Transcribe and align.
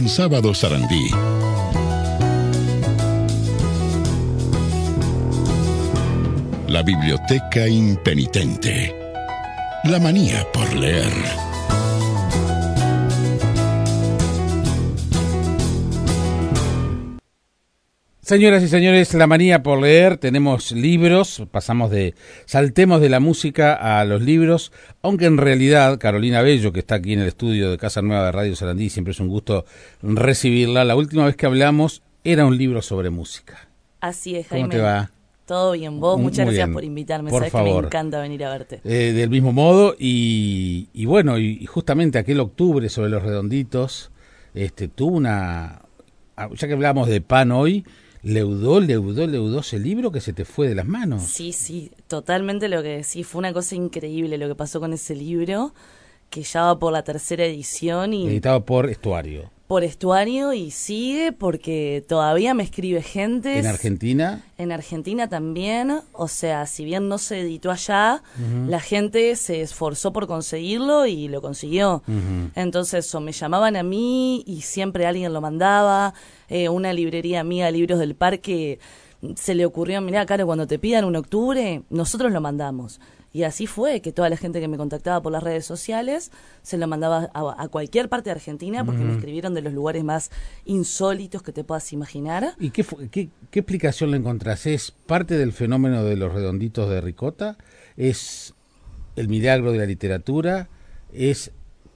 en 0.00 0.08
Sábado 0.08 0.54
Sarandí. 0.54 1.10
La 6.68 6.82
biblioteca 6.82 7.68
impenitente. 7.68 8.96
La 9.84 10.00
manía 10.00 10.46
por 10.54 10.74
leer. 10.74 11.49
Señoras 18.30 18.62
y 18.62 18.68
señores, 18.68 19.12
la 19.14 19.26
manía 19.26 19.64
por 19.64 19.82
leer, 19.82 20.16
tenemos 20.16 20.70
libros, 20.70 21.42
pasamos 21.50 21.90
de, 21.90 22.14
saltemos 22.44 23.00
de 23.00 23.08
la 23.08 23.18
música 23.18 23.74
a 23.74 24.04
los 24.04 24.22
libros, 24.22 24.70
aunque 25.02 25.24
en 25.24 25.36
realidad 25.36 25.98
Carolina 25.98 26.40
Bello, 26.40 26.72
que 26.72 26.78
está 26.78 26.94
aquí 26.94 27.14
en 27.14 27.18
el 27.22 27.26
estudio 27.26 27.72
de 27.72 27.76
Casa 27.76 28.02
Nueva 28.02 28.26
de 28.26 28.30
Radio 28.30 28.54
Sarandí, 28.54 28.88
siempre 28.88 29.10
es 29.10 29.18
un 29.18 29.26
gusto 29.26 29.64
recibirla, 30.00 30.84
la 30.84 30.94
última 30.94 31.26
vez 31.26 31.34
que 31.34 31.46
hablamos 31.46 32.04
era 32.22 32.46
un 32.46 32.56
libro 32.56 32.82
sobre 32.82 33.10
música. 33.10 33.68
Así 34.00 34.36
es, 34.36 34.46
Jaime. 34.46 34.68
¿Cómo 34.68 34.76
te 34.76 34.80
va? 34.80 35.10
Todo 35.44 35.72
bien, 35.72 35.98
vos, 35.98 36.16
Muy 36.16 36.26
muchas 36.26 36.46
gracias 36.46 36.68
bien. 36.68 36.72
por 36.72 36.84
invitarme, 36.84 37.30
Por 37.30 37.40
sabes 37.40 37.50
que 37.50 37.58
favor. 37.58 37.82
me 37.82 37.86
encanta 37.88 38.20
venir 38.20 38.44
a 38.44 38.50
verte. 38.52 38.80
Eh, 38.84 39.12
del 39.12 39.28
mismo 39.28 39.52
modo, 39.52 39.96
y, 39.98 40.86
y 40.92 41.04
bueno, 41.04 41.36
y, 41.36 41.58
y 41.60 41.66
justamente 41.66 42.20
aquel 42.20 42.38
octubre 42.38 42.88
sobre 42.90 43.10
los 43.10 43.24
redonditos, 43.24 44.12
este, 44.54 44.86
tuvo 44.86 45.16
una, 45.16 45.82
ah, 46.36 46.48
ya 46.54 46.68
que 46.68 46.74
hablamos 46.74 47.08
de 47.08 47.20
pan 47.22 47.50
hoy, 47.50 47.84
leudó, 48.22 48.80
leudó, 48.80 49.26
leudó 49.26 49.60
ese 49.60 49.78
libro 49.78 50.12
que 50.12 50.20
se 50.20 50.32
te 50.32 50.44
fue 50.44 50.68
de 50.68 50.74
las 50.74 50.86
manos. 50.86 51.22
Sí, 51.22 51.52
sí, 51.52 51.92
totalmente 52.06 52.68
lo 52.68 52.82
que 52.82 52.98
decís, 52.98 53.26
fue 53.26 53.38
una 53.40 53.52
cosa 53.52 53.74
increíble 53.74 54.38
lo 54.38 54.48
que 54.48 54.54
pasó 54.54 54.80
con 54.80 54.92
ese 54.92 55.14
libro, 55.14 55.72
que 56.30 56.42
ya 56.42 56.62
va 56.62 56.78
por 56.78 56.92
la 56.92 57.02
tercera 57.02 57.44
edición 57.44 58.14
y 58.14 58.26
Editado 58.28 58.64
por 58.64 58.88
Estuario. 58.88 59.50
por 59.66 59.84
estuario 59.84 60.52
y 60.52 60.70
sigue 60.72 61.30
porque 61.30 62.04
todavía 62.08 62.54
me 62.54 62.62
escribe 62.64 63.02
gente. 63.02 63.58
En 63.58 63.66
Argentina, 63.66 64.42
En 64.58 64.72
Argentina 64.72 65.28
también, 65.28 66.00
o 66.12 66.26
sea, 66.28 66.66
si 66.66 66.84
bien 66.84 67.08
no 67.08 67.18
se 67.18 67.40
editó 67.40 67.70
allá, 67.70 68.22
la 68.66 68.80
gente 68.80 69.36
se 69.36 69.60
esforzó 69.60 70.12
por 70.12 70.26
conseguirlo 70.26 71.06
y 71.06 71.28
lo 71.28 71.40
consiguió. 71.40 72.02
Entonces, 72.56 73.14
o 73.14 73.20
me 73.20 73.30
llamaban 73.32 73.76
a 73.76 73.82
mí 73.84 74.42
y 74.46 74.62
siempre 74.62 75.06
alguien 75.06 75.32
lo 75.32 75.40
mandaba. 75.40 76.14
Eh, 76.48 76.68
una 76.68 76.92
librería 76.92 77.44
mía, 77.44 77.70
Libros 77.70 78.00
del 78.00 78.16
Parque, 78.16 78.80
se 79.36 79.54
le 79.54 79.66
ocurrió, 79.66 80.00
mirá, 80.00 80.26
Caro, 80.26 80.46
cuando 80.46 80.66
te 80.66 80.78
pidan 80.80 81.04
un 81.04 81.14
octubre, 81.14 81.82
nosotros 81.90 82.32
lo 82.32 82.40
mandamos. 82.40 83.00
Y 83.32 83.44
así 83.44 83.68
fue, 83.68 84.00
que 84.00 84.10
toda 84.12 84.28
la 84.28 84.36
gente 84.36 84.58
que 84.60 84.66
me 84.66 84.76
contactaba 84.76 85.22
por 85.22 85.30
las 85.30 85.42
redes 85.44 85.64
sociales 85.64 86.32
se 86.62 86.76
lo 86.78 86.88
mandaba 86.88 87.30
a, 87.32 87.62
a 87.62 87.68
cualquier 87.68 88.08
parte 88.08 88.30
de 88.30 88.32
Argentina 88.32 88.84
porque 88.84 89.02
me 89.02 89.12
escribieron 89.14 89.54
de 89.54 89.62
los 89.62 89.72
lugares 89.72 90.02
más 90.02 90.30
insólitos 90.64 91.42
que 91.42 91.52
te 91.52 91.62
puedas 91.64 91.92
imaginar. 91.92 92.54
¿y 92.58 92.70
qué, 92.70 92.84
qué, 93.10 93.28
qué 93.50 93.58
explicación 93.60 94.10
le 94.10 94.16
encontrás? 94.16 94.66
¿Es 94.66 94.90
parte 94.90 95.36
del 95.38 95.52
fenómeno 95.52 96.02
de 96.02 96.16
los 96.16 96.32
redonditos 96.32 96.90
de 96.90 97.00
Ricota? 97.00 97.56
¿Es 97.96 98.54
el 99.16 99.28
milagro 99.28 99.70
de 99.72 99.78
la 99.78 99.86
literatura? 99.86 100.68
¿Es 101.12 101.52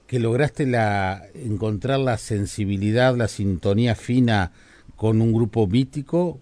que 0.07 0.19
lograste 0.19 0.65
la, 0.65 1.23
encontrar 1.33 1.99
la 1.99 2.17
sensibilidad, 2.17 3.15
la 3.17 3.27
sintonía 3.27 3.95
fina 3.95 4.51
con 4.95 5.21
un 5.21 5.33
grupo 5.33 5.67
mítico? 5.67 6.39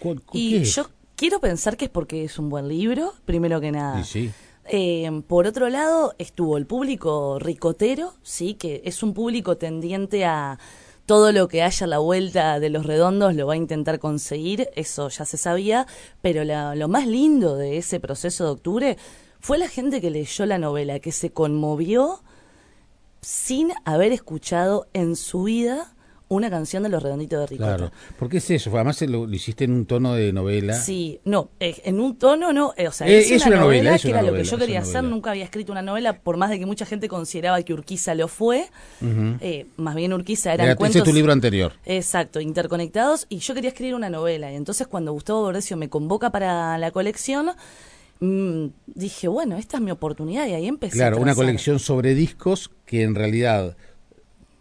¿Cu- 0.00 0.16
cu- 0.26 0.36
Y 0.36 0.62
yo 0.64 0.90
quiero 1.16 1.40
pensar 1.40 1.76
que 1.76 1.86
es 1.86 1.90
porque 1.90 2.24
es 2.24 2.38
un 2.38 2.48
buen 2.48 2.68
libro, 2.68 3.14
primero 3.24 3.60
que 3.60 3.72
nada. 3.72 4.00
Y 4.00 4.04
sí. 4.04 4.30
Eh, 4.68 5.22
por 5.28 5.46
otro 5.46 5.68
lado, 5.68 6.14
estuvo 6.18 6.56
el 6.56 6.66
público 6.66 7.38
ricotero, 7.38 8.14
sí, 8.22 8.54
que 8.54 8.82
es 8.84 9.02
un 9.02 9.14
público 9.14 9.56
tendiente 9.56 10.24
a 10.24 10.58
todo 11.06 11.30
lo 11.30 11.46
que 11.46 11.62
haya 11.62 11.84
a 11.84 11.88
la 11.88 11.98
vuelta 11.98 12.58
de 12.58 12.68
los 12.68 12.84
redondos 12.84 13.32
lo 13.36 13.46
va 13.46 13.52
a 13.52 13.56
intentar 13.56 14.00
conseguir, 14.00 14.68
eso 14.74 15.08
ya 15.08 15.24
se 15.24 15.36
sabía, 15.36 15.86
pero 16.20 16.42
la- 16.42 16.74
lo 16.74 16.88
más 16.88 17.06
lindo 17.06 17.54
de 17.54 17.76
ese 17.78 18.00
proceso 18.00 18.42
de 18.44 18.50
octubre 18.50 18.98
fue 19.38 19.56
la 19.56 19.68
gente 19.68 20.00
que 20.00 20.10
leyó 20.10 20.46
la 20.46 20.58
novela, 20.58 20.98
que 20.98 21.12
se 21.12 21.30
conmovió 21.30 22.22
sin 23.20 23.72
haber 23.84 24.10
escuchado 24.10 24.88
en 24.94 25.14
su 25.14 25.44
vida 25.44 25.94
una 26.28 26.50
canción 26.50 26.82
de 26.82 26.88
los 26.88 27.00
redonditos 27.02 27.38
de 27.38 27.46
Ricota. 27.46 27.76
Claro. 27.76 27.92
¿Por 28.18 28.28
qué 28.28 28.38
es 28.38 28.50
eso? 28.50 28.70
Además 28.74 29.00
lo, 29.02 29.26
lo 29.26 29.34
hiciste 29.36 29.62
en 29.64 29.72
un 29.72 29.86
tono 29.86 30.14
de 30.14 30.32
novela. 30.32 30.74
Sí, 30.74 31.20
no, 31.24 31.50
eh, 31.60 31.76
en 31.84 32.00
un 32.00 32.16
tono 32.16 32.52
no, 32.52 32.74
eh, 32.76 32.88
o 32.88 32.92
sea, 32.92 33.06
Eh, 33.06 33.20
hice 33.20 33.36
es 33.36 33.42
una, 33.46 33.56
una 33.56 33.64
novela, 33.64 33.82
novela, 33.82 33.96
es 33.96 34.02
que 34.02 34.08
una 34.08 34.18
era 34.18 34.30
lo 34.30 34.36
que 34.36 34.42
yo 34.44 34.56
es 34.56 34.60
quería 34.60 34.80
hacer, 34.80 35.04
nunca 35.04 35.30
había 35.30 35.44
escrito 35.44 35.70
una 35.70 35.82
novela, 35.82 36.18
por 36.18 36.36
más 36.36 36.50
de 36.50 36.58
que 36.58 36.66
mucha 36.66 36.84
gente 36.84 37.06
consideraba 37.08 37.62
que 37.62 37.72
Urquiza 37.72 38.16
lo 38.16 38.26
fue, 38.26 38.66
eh, 39.40 39.66
más 39.76 39.94
bien 39.94 40.12
Urquiza 40.12 40.52
eran 40.52 40.64
Era- 40.66 40.72
ese 40.72 40.78
cuentos... 40.78 40.96
es 41.02 41.04
tu 41.04 41.12
libro 41.14 41.32
anterior. 41.32 41.74
Exacto, 41.84 42.40
interconectados, 42.40 43.26
y 43.28 43.38
yo 43.38 43.54
quería 43.54 43.68
escribir 43.70 43.94
una 43.94 44.10
novela, 44.10 44.50
y 44.52 44.56
entonces 44.56 44.88
cuando 44.88 45.12
Gustavo 45.12 45.42
Bordecio 45.42 45.76
me 45.76 45.88
convoca 45.88 46.30
para 46.30 46.76
la 46.76 46.90
colección, 46.90 47.50
mm, 48.18 48.66
dije, 48.86 49.28
bueno, 49.28 49.58
esta 49.58 49.76
es 49.76 49.82
mi 49.82 49.90
oportunidad, 49.92 50.46
y 50.48 50.54
ahí 50.54 50.66
empecé 50.66 50.96
Claro, 50.96 51.18
a 51.18 51.20
una 51.20 51.34
colección 51.36 51.78
sobre 51.78 52.14
discos 52.14 52.70
que 52.84 53.02
en 53.02 53.14
realidad 53.14 53.76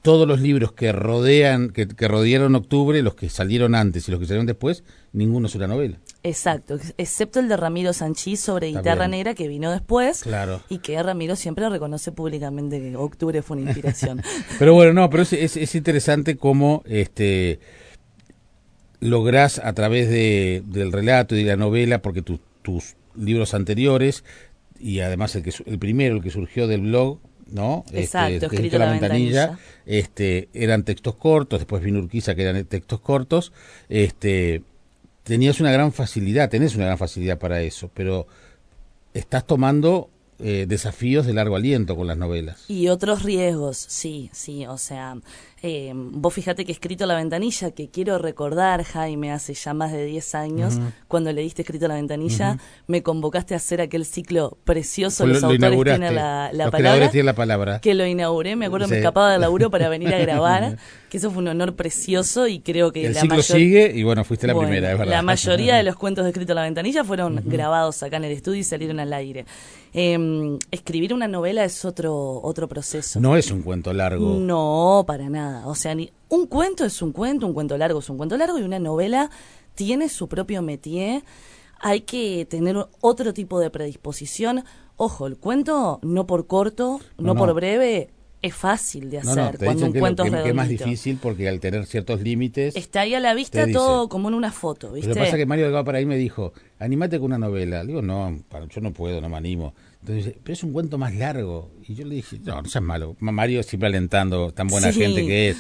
todos 0.05 0.27
los 0.27 0.39
libros 0.39 0.71
que 0.71 0.91
rodean, 0.93 1.69
que, 1.71 1.87
que 1.87 2.07
rodearon 2.07 2.55
octubre, 2.55 3.01
los 3.01 3.15
que 3.15 3.27
salieron 3.27 3.75
antes 3.75 4.07
y 4.07 4.11
los 4.11 4.19
que 4.21 4.27
salieron 4.27 4.45
después, 4.45 4.83
ninguno 5.11 5.47
es 5.47 5.55
una 5.55 5.67
novela. 5.67 5.97
Exacto, 6.23 6.75
ex- 6.75 6.93
excepto 6.97 7.39
el 7.39 7.49
de 7.49 7.57
Ramiro 7.57 7.91
Sanchís 7.91 8.39
sobre 8.39 8.67
Está 8.69 8.79
Guitarra 8.79 9.07
bien. 9.07 9.11
Negra, 9.11 9.33
que 9.33 9.47
vino 9.47 9.71
después, 9.71 10.21
Claro. 10.23 10.61
y 10.69 10.77
que 10.77 11.01
Ramiro 11.03 11.35
siempre 11.35 11.67
reconoce 11.69 12.11
públicamente 12.13 12.79
que 12.79 12.95
Octubre 12.95 13.41
fue 13.41 13.57
una 13.57 13.65
inspiración. 13.67 14.21
Pero 14.59 14.73
bueno, 14.73 14.93
no, 14.93 15.09
pero 15.09 15.23
es, 15.23 15.33
es, 15.33 15.57
es 15.57 15.75
interesante 15.75 16.37
cómo 16.37 16.83
este 16.85 17.59
lográs 18.99 19.59
a 19.59 19.73
través 19.73 20.09
de, 20.09 20.63
del 20.65 20.91
relato 20.91 21.35
y 21.35 21.43
de 21.43 21.49
la 21.49 21.57
novela, 21.57 22.01
porque 22.01 22.21
tu- 22.21 22.39
tus 22.61 22.95
libros 23.15 23.53
anteriores, 23.53 24.23
y 24.79 24.99
además 24.99 25.35
el 25.35 25.43
que 25.43 25.51
el 25.65 25.79
primero, 25.79 26.15
el 26.17 26.21
que 26.23 26.31
surgió 26.31 26.67
del 26.67 26.81
blog, 26.81 27.19
¿no? 27.47 27.83
Exacto, 27.91 28.49
que 28.49 28.55
escrito 28.55 28.77
a 28.77 28.79
la 28.79 28.91
ventanilla. 28.91 29.57
este, 29.85 30.49
eran 30.53 30.83
textos 30.83 31.15
cortos, 31.15 31.59
después 31.59 31.83
vino 31.83 31.99
Urquiza, 31.99 32.35
que 32.35 32.43
eran 32.43 32.65
textos 32.65 32.99
cortos, 32.99 33.51
este, 33.89 34.63
tenías 35.23 35.59
una 35.59 35.71
gran 35.71 35.91
facilidad, 35.91 36.49
tenés 36.49 36.75
una 36.75 36.85
gran 36.85 36.97
facilidad 36.97 37.37
para 37.37 37.61
eso, 37.61 37.89
pero 37.93 38.27
estás 39.13 39.45
tomando 39.45 40.09
eh, 40.39 40.65
desafíos 40.67 41.25
de 41.25 41.33
largo 41.33 41.55
aliento 41.55 41.95
con 41.95 42.07
las 42.07 42.17
novelas. 42.17 42.65
Y 42.67 42.89
otros 42.89 43.23
riesgos, 43.23 43.77
sí, 43.77 44.29
sí, 44.33 44.65
o 44.65 44.77
sea, 44.77 45.17
eh, 45.67 45.91
vos 45.95 46.31
fíjate 46.31 46.63
que 46.63 46.71
he 46.71 46.75
escrito 46.75 47.07
La 47.07 47.15
Ventanilla, 47.15 47.71
que 47.71 47.89
quiero 47.89 48.19
recordar, 48.19 48.83
Jaime, 48.83 49.31
hace 49.31 49.55
ya 49.55 49.73
más 49.73 49.91
de 49.91 50.05
10 50.05 50.35
años, 50.35 50.77
cuando 51.07 51.31
leíste 51.31 51.63
escrito 51.63 51.87
La 51.87 51.95
Ventanilla, 51.95 52.59
me 52.85 53.01
convocaste 53.01 53.55
a 53.55 53.57
hacer 53.57 53.81
aquel 53.81 54.05
ciclo 54.05 54.59
precioso, 54.63 55.25
Lo- 55.25 55.33
los 55.33 55.41
lo 55.41 55.47
autores 55.49 55.83
tienen 55.97 56.13
la, 56.13 56.51
la 56.53 56.65
Los 56.65 56.71
palabra, 56.71 56.77
creadores 56.77 57.11
tienen 57.11 57.25
la 57.25 57.33
palabra. 57.33 57.81
que 57.81 57.95
lo 57.95 58.05
inauguré, 58.05 58.55
me 58.55 58.67
acuerdo, 58.67 58.87
me 58.87 58.95
Sí. 58.95 58.99
escapaba 58.99 59.31
del 59.31 59.41
laburo 59.41 59.71
para 59.71 59.89
venir 59.89 60.13
a 60.13 60.19
grabar, 60.19 60.77
que 61.09 61.17
eso 61.17 61.31
fue 61.31 61.41
un 61.41 61.47
honor 61.47 61.75
precioso 61.75 62.47
y 62.47 62.59
creo 62.59 62.91
que 62.91 63.07
El 63.07 63.13
la 63.13 63.21
ciclo 63.21 63.37
mayor- 63.37 63.57
sigue 63.57 63.91
y 63.95 64.03
bueno, 64.03 64.23
fuiste 64.23 64.45
la 64.45 64.53
Bueno, 64.53 64.69
primera, 64.69 64.91
es 64.91 64.99
verdad. 64.99 65.13
La 65.13 65.21
mayoría 65.23 65.75
de 65.77 65.83
los 65.83 65.95
cuentos 65.95 66.25
de 66.25 66.29
escrito 66.29 66.53
la 66.53 66.61
ventanilla 66.61 67.03
fueron 67.03 67.41
grabados 67.43 68.03
acá 68.03 68.17
en 68.17 68.25
el 68.25 68.33
estudio 68.33 68.59
y 68.59 68.63
salieron 68.63 68.99
al 68.99 69.11
aire. 69.13 69.45
Eh, 69.97 70.57
escribir 70.71 71.13
una 71.13 71.27
novela 71.29 71.63
es 71.63 71.85
otro 71.85 72.41
otro 72.43 72.67
proceso. 72.67 73.19
No 73.21 73.37
es 73.37 73.49
un 73.49 73.61
cuento 73.61 73.93
largo. 73.93 74.37
No, 74.39 75.05
para 75.07 75.29
nada. 75.29 75.65
O 75.67 75.73
sea, 75.75 75.95
ni 75.95 76.11
un 76.27 76.47
cuento 76.47 76.83
es 76.83 77.01
un 77.01 77.13
cuento, 77.13 77.47
un 77.47 77.53
cuento 77.53 77.77
largo 77.77 77.99
es 77.99 78.09
un 78.09 78.17
cuento 78.17 78.35
largo 78.35 78.59
y 78.59 78.63
una 78.63 78.79
novela 78.79 79.29
tiene 79.73 80.09
su 80.09 80.27
propio 80.27 80.61
métier. 80.61 81.23
Hay 81.79 82.01
que 82.01 82.45
tener 82.45 82.75
otro 82.99 83.33
tipo 83.33 83.59
de 83.61 83.69
predisposición. 83.69 84.65
Ojo, 84.97 85.27
el 85.27 85.37
cuento 85.37 85.99
no 86.03 86.27
por 86.27 86.45
corto, 86.47 86.99
no, 87.17 87.27
No, 87.27 87.33
no. 87.33 87.39
por 87.39 87.53
breve, 87.53 88.09
es 88.41 88.53
fácil 88.53 89.09
de 89.09 89.21
No, 89.23 89.31
hacer 89.31 89.43
no, 89.43 89.51
te 89.57 89.65
cuando 89.65 89.85
un 89.87 89.91
que, 89.93 89.97
lo- 89.99 90.03
cuento 90.03 90.23
que- 90.23 90.29
es 90.29 90.35
que 90.43 90.49
es 90.49 90.55
más 90.55 90.69
difícil 90.69 91.17
porque 91.21 91.49
al 91.49 91.59
tener 91.59 91.85
ciertos 91.87 92.21
límites... 92.21 92.75
Está 92.75 93.01
ahí 93.01 93.13
a 93.15 93.19
la 93.19 93.33
vista 93.33 93.65
dice. 93.65 93.73
todo 93.73 94.07
como 94.07 94.27
en 94.29 94.35
una 94.35 94.51
foto, 94.51 94.91
¿viste? 94.93 95.09
Lo 95.09 95.15
que 95.15 95.19
pasa 95.21 95.31
es 95.31 95.37
que 95.37 95.45
Mario 95.47 95.65
Delgado 95.65 95.83
para 95.83 95.97
ahí 95.97 96.05
me 96.05 96.15
dijo, 96.17 96.53
animate 96.79 97.17
con 97.17 97.25
una 97.27 97.39
novela. 97.39 97.81
Le 97.83 97.87
digo, 97.87 98.01
no, 98.03 98.37
yo 98.69 98.81
no 98.81 98.93
puedo, 98.93 99.19
no 99.19 99.29
me 99.29 99.35
animo. 99.37 99.73
Entonces, 100.07 100.35
pero 100.43 100.53
es 100.53 100.63
un 100.63 100.71
cuento 100.71 100.97
más 100.97 101.15
largo. 101.15 101.71
Y 101.87 101.95
yo 101.95 102.05
le 102.05 102.15
dije, 102.15 102.39
no, 102.43 102.61
no 102.61 102.69
seas 102.69 102.83
malo. 102.83 103.15
Ma- 103.19 103.31
Mario 103.31 103.63
siempre 103.63 103.87
alentando, 103.87 104.51
tan 104.51 104.67
buena 104.67 104.91
Sí. 104.91 104.99
gente 104.99 105.25
que 105.25 105.49
es. 105.49 105.57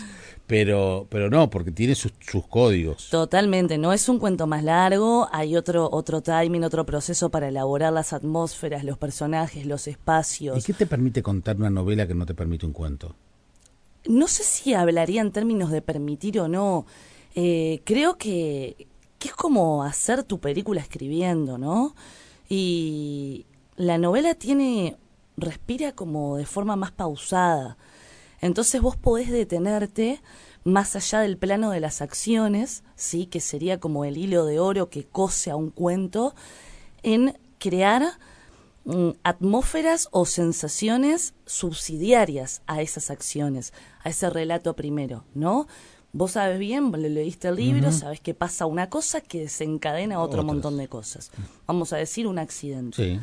Pero, 0.47 1.07
pero 1.09 1.31
no, 1.31 1.49
porque 1.49 1.71
tiene 1.71 1.95
sus, 1.95 2.13
sus 2.19 2.45
códigos. 2.45 3.09
Totalmente, 3.09 3.79
no 3.79 3.91
es 3.93 4.07
un 4.07 4.19
cuento 4.19 4.45
más 4.45 4.63
largo, 4.63 5.27
hay 5.31 5.55
otro 5.55 5.89
otro 5.91 6.21
timing, 6.21 6.63
otro 6.63 6.85
proceso 6.85 7.31
para 7.31 7.47
elaborar 7.47 7.91
las 7.91 8.13
atmósferas, 8.13 8.83
los 8.83 8.99
personajes, 8.99 9.65
los 9.65 9.87
¿Y 9.87 9.89
espacios. 9.89 10.63
qué 10.63 10.73
te 10.73 10.85
permite 10.85 11.23
contar 11.23 11.55
una 11.57 11.71
novela 11.71 12.05
que 12.07 12.13
no 12.13 12.27
te 12.27 12.35
permite 12.35 12.67
un 12.67 12.73
cuento? 12.73 13.15
No 14.07 14.27
sé 14.27 14.43
si 14.43 14.75
hablaría 14.75 15.21
en 15.21 15.31
términos 15.31 15.71
de 15.71 15.81
permitir 15.81 16.39
o 16.39 16.47
no. 16.47 16.85
Eh, 17.33 17.81
creo 17.83 18.19
que, 18.19 18.87
que 19.17 19.29
es 19.29 19.33
como 19.33 19.83
hacer 19.83 20.23
tu 20.23 20.39
película 20.39 20.79
escribiendo, 20.79 21.57
¿no? 21.57 21.95
Y 22.47 23.47
la 23.77 23.97
novela 23.97 24.35
tiene, 24.35 24.97
respira 25.37 25.93
como 25.93 26.37
de 26.37 26.45
forma 26.45 26.75
más 26.75 26.91
pausada. 26.91 27.77
Entonces 28.41 28.81
vos 28.81 28.95
podés 28.95 29.31
detenerte 29.31 30.21
más 30.63 30.95
allá 30.95 31.19
del 31.19 31.37
plano 31.37 31.71
de 31.71 31.79
las 31.79 32.01
acciones, 32.01 32.83
sí, 32.95 33.27
que 33.27 33.39
sería 33.39 33.79
como 33.79 34.03
el 34.03 34.17
hilo 34.17 34.45
de 34.45 34.59
oro 34.59 34.89
que 34.89 35.05
cose 35.05 35.51
a 35.51 35.55
un 35.55 35.69
cuento, 35.69 36.33
en 37.03 37.37
crear 37.59 38.03
mm, 38.85 39.09
atmósferas 39.23 40.09
o 40.11 40.25
sensaciones 40.25 41.33
subsidiarias 41.45 42.61
a 42.65 42.81
esas 42.81 43.11
acciones, 43.11 43.73
a 44.03 44.09
ese 44.09 44.29
relato 44.29 44.75
primero, 44.75 45.23
¿no? 45.35 45.67
Vos 46.13 46.31
sabes 46.31 46.57
bien, 46.59 46.91
le 46.93 47.09
leíste 47.09 47.49
el 47.49 47.57
libro, 47.57 47.91
sabes 47.91 48.21
que 48.21 48.33
pasa 48.33 48.65
una 48.65 48.89
cosa 48.89 49.19
que 49.19 49.41
desencadena 49.41 50.21
otro 50.21 50.43
montón 50.45 50.77
de 50.77 50.87
cosas. 50.87 51.29
Vamos 51.67 51.91
a 51.91 51.97
decir 51.97 52.25
un 52.25 52.39
accidente. 52.39 52.95
Sí. 52.95 53.19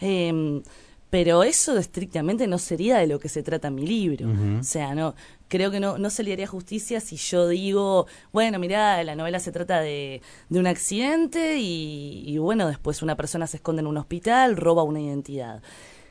Em, 0.00 0.62
pero 1.10 1.44
eso 1.44 1.78
estrictamente 1.78 2.46
no 2.46 2.58
sería 2.58 2.98
de 2.98 3.06
lo 3.06 3.18
que 3.18 3.28
se 3.28 3.42
trata 3.42 3.70
mi 3.70 3.86
libro. 3.86 4.28
O 4.60 4.62
sea, 4.64 4.94
no 4.94 5.14
creo 5.48 5.70
que 5.70 5.80
no, 5.80 5.98
no 5.98 6.10
se 6.10 6.22
le 6.22 6.32
haría 6.32 6.46
justicia 6.46 7.00
si 7.00 7.16
yo 7.16 7.48
digo, 7.48 8.06
bueno, 8.32 8.58
mira, 8.58 9.02
la 9.04 9.14
novela 9.14 9.38
se 9.38 9.52
trata 9.52 9.80
de, 9.80 10.20
de 10.48 10.58
un 10.58 10.66
accidente 10.66 11.58
y, 11.58 12.24
y, 12.26 12.38
bueno, 12.38 12.66
después 12.66 13.02
una 13.02 13.16
persona 13.16 13.46
se 13.46 13.58
esconde 13.58 13.80
en 13.80 13.86
un 13.86 13.96
hospital, 13.96 14.56
roba 14.56 14.82
una 14.82 15.00
identidad. 15.00 15.62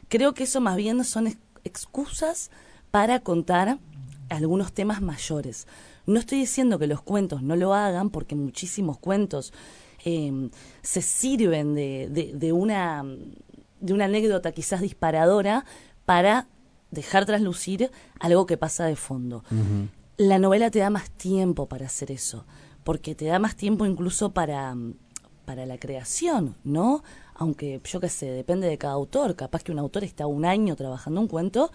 Creo 0.07 0.33
que 0.33 0.43
eso 0.43 0.61
más 0.61 0.77
bien 0.77 1.03
son 1.03 1.35
excusas 1.63 2.49
para 2.91 3.19
contar 3.19 3.79
algunos 4.29 4.71
temas 4.73 5.01
mayores. 5.01 5.67
No 6.05 6.19
estoy 6.19 6.39
diciendo 6.39 6.79
que 6.79 6.87
los 6.87 7.01
cuentos 7.01 7.41
no 7.41 7.55
lo 7.55 7.73
hagan, 7.73 8.09
porque 8.09 8.35
muchísimos 8.35 8.97
cuentos 8.97 9.53
eh, 10.05 10.49
se 10.81 11.01
sirven 11.01 11.73
de, 11.73 12.07
de, 12.09 12.31
de, 12.33 12.51
una, 12.53 13.03
de 13.79 13.93
una 13.93 14.05
anécdota 14.05 14.51
quizás 14.51 14.81
disparadora 14.81 15.65
para 16.05 16.47
dejar 16.91 17.25
traslucir 17.25 17.91
algo 18.19 18.45
que 18.45 18.57
pasa 18.57 18.85
de 18.85 18.95
fondo. 18.95 19.43
La 20.17 20.39
novela 20.39 20.71
te 20.71 20.79
da 20.79 20.89
más 20.89 21.11
tiempo 21.11 21.67
para 21.67 21.87
hacer 21.87 22.11
eso, 22.11 22.45
porque 22.83 23.15
te 23.15 23.25
da 23.25 23.39
más 23.39 23.55
tiempo 23.55 23.85
incluso 23.85 24.31
para, 24.31 24.75
para 25.45 25.65
la 25.65 25.77
creación, 25.77 26.55
¿no? 26.63 27.03
Aunque 27.33 27.81
yo 27.83 27.99
qué 27.99 28.09
sé, 28.09 28.27
depende 28.31 28.67
de 28.67 28.77
cada 28.77 28.93
autor. 28.93 29.35
Capaz 29.35 29.63
que 29.63 29.73
un 29.73 29.79
autor 29.79 30.05
está 30.05 30.25
un 30.25 30.45
año 30.45 30.75
trabajando 30.75 31.19
un 31.19 31.27
cuento 31.27 31.71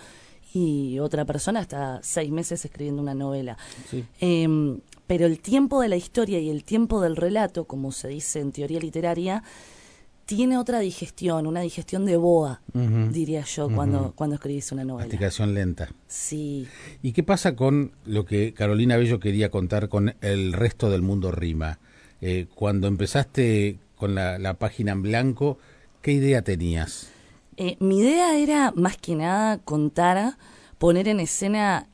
y 0.55 0.99
otra 1.01 1.27
persona 1.27 1.61
está 1.61 2.01
seis 2.03 2.31
meses 2.31 2.65
escribiendo 2.65 3.03
una 3.03 3.15
novela. 3.15 3.59
Sí. 3.91 4.05
Eh, 4.21 4.81
pero 5.07 5.27
el 5.27 5.41
tiempo 5.41 5.81
de 5.83 5.89
la 5.89 5.97
historia 5.97 6.39
y 6.39 6.51
el 6.51 6.63
tiempo 6.63 7.01
del 7.01 7.17
relato, 7.17 7.65
como 7.65 7.91
se 7.91 8.07
dice 8.07 8.39
en 8.39 8.53
teoría 8.53 8.79
literaria, 8.79 9.43
tiene 10.37 10.57
otra 10.59 10.79
digestión, 10.79 11.49
una 11.49 11.61
digestión 11.61 12.07
de 12.07 12.17
boa, 12.17 12.61
uh 12.73 12.79
-huh. 12.79 13.11
diría 13.11 13.43
yo, 13.43 13.67
uh 13.67 13.69
-huh. 13.69 13.75
cuando, 13.75 14.13
cuando 14.15 14.37
escribís 14.37 14.71
una 14.71 14.85
novela. 14.85 15.09
Masticación 15.09 15.55
lenta. 15.55 15.89
Sí. 16.07 16.69
¿Y 17.03 17.11
qué 17.11 17.25
pasa 17.25 17.57
con 17.57 17.91
lo 18.07 18.25
que 18.25 18.55
Carolina 18.55 18.97
Bello 18.97 19.19
quería 19.19 19.51
contar 19.51 19.89
con 19.89 20.15
el 20.21 20.53
resto 20.53 20.89
del 20.89 21.03
mundo 21.03 21.33
rima? 21.33 21.81
Eh, 22.21 22.47
cuando 22.55 22.87
empezaste 22.87 23.81
con 23.97 24.15
la, 24.15 24.39
la 24.39 24.55
página 24.55 24.93
en 24.93 25.03
blanco, 25.03 25.59
¿qué 26.01 26.13
idea 26.13 26.43
tenías? 26.43 27.09
Eh, 27.57 27.77
mi 27.81 27.99
idea 27.99 28.39
era 28.39 28.73
más 28.77 28.99
que 28.99 29.17
nada 29.17 29.59
contar, 29.59 30.37
poner 30.79 31.09
en 31.09 31.19
escena 31.19 31.89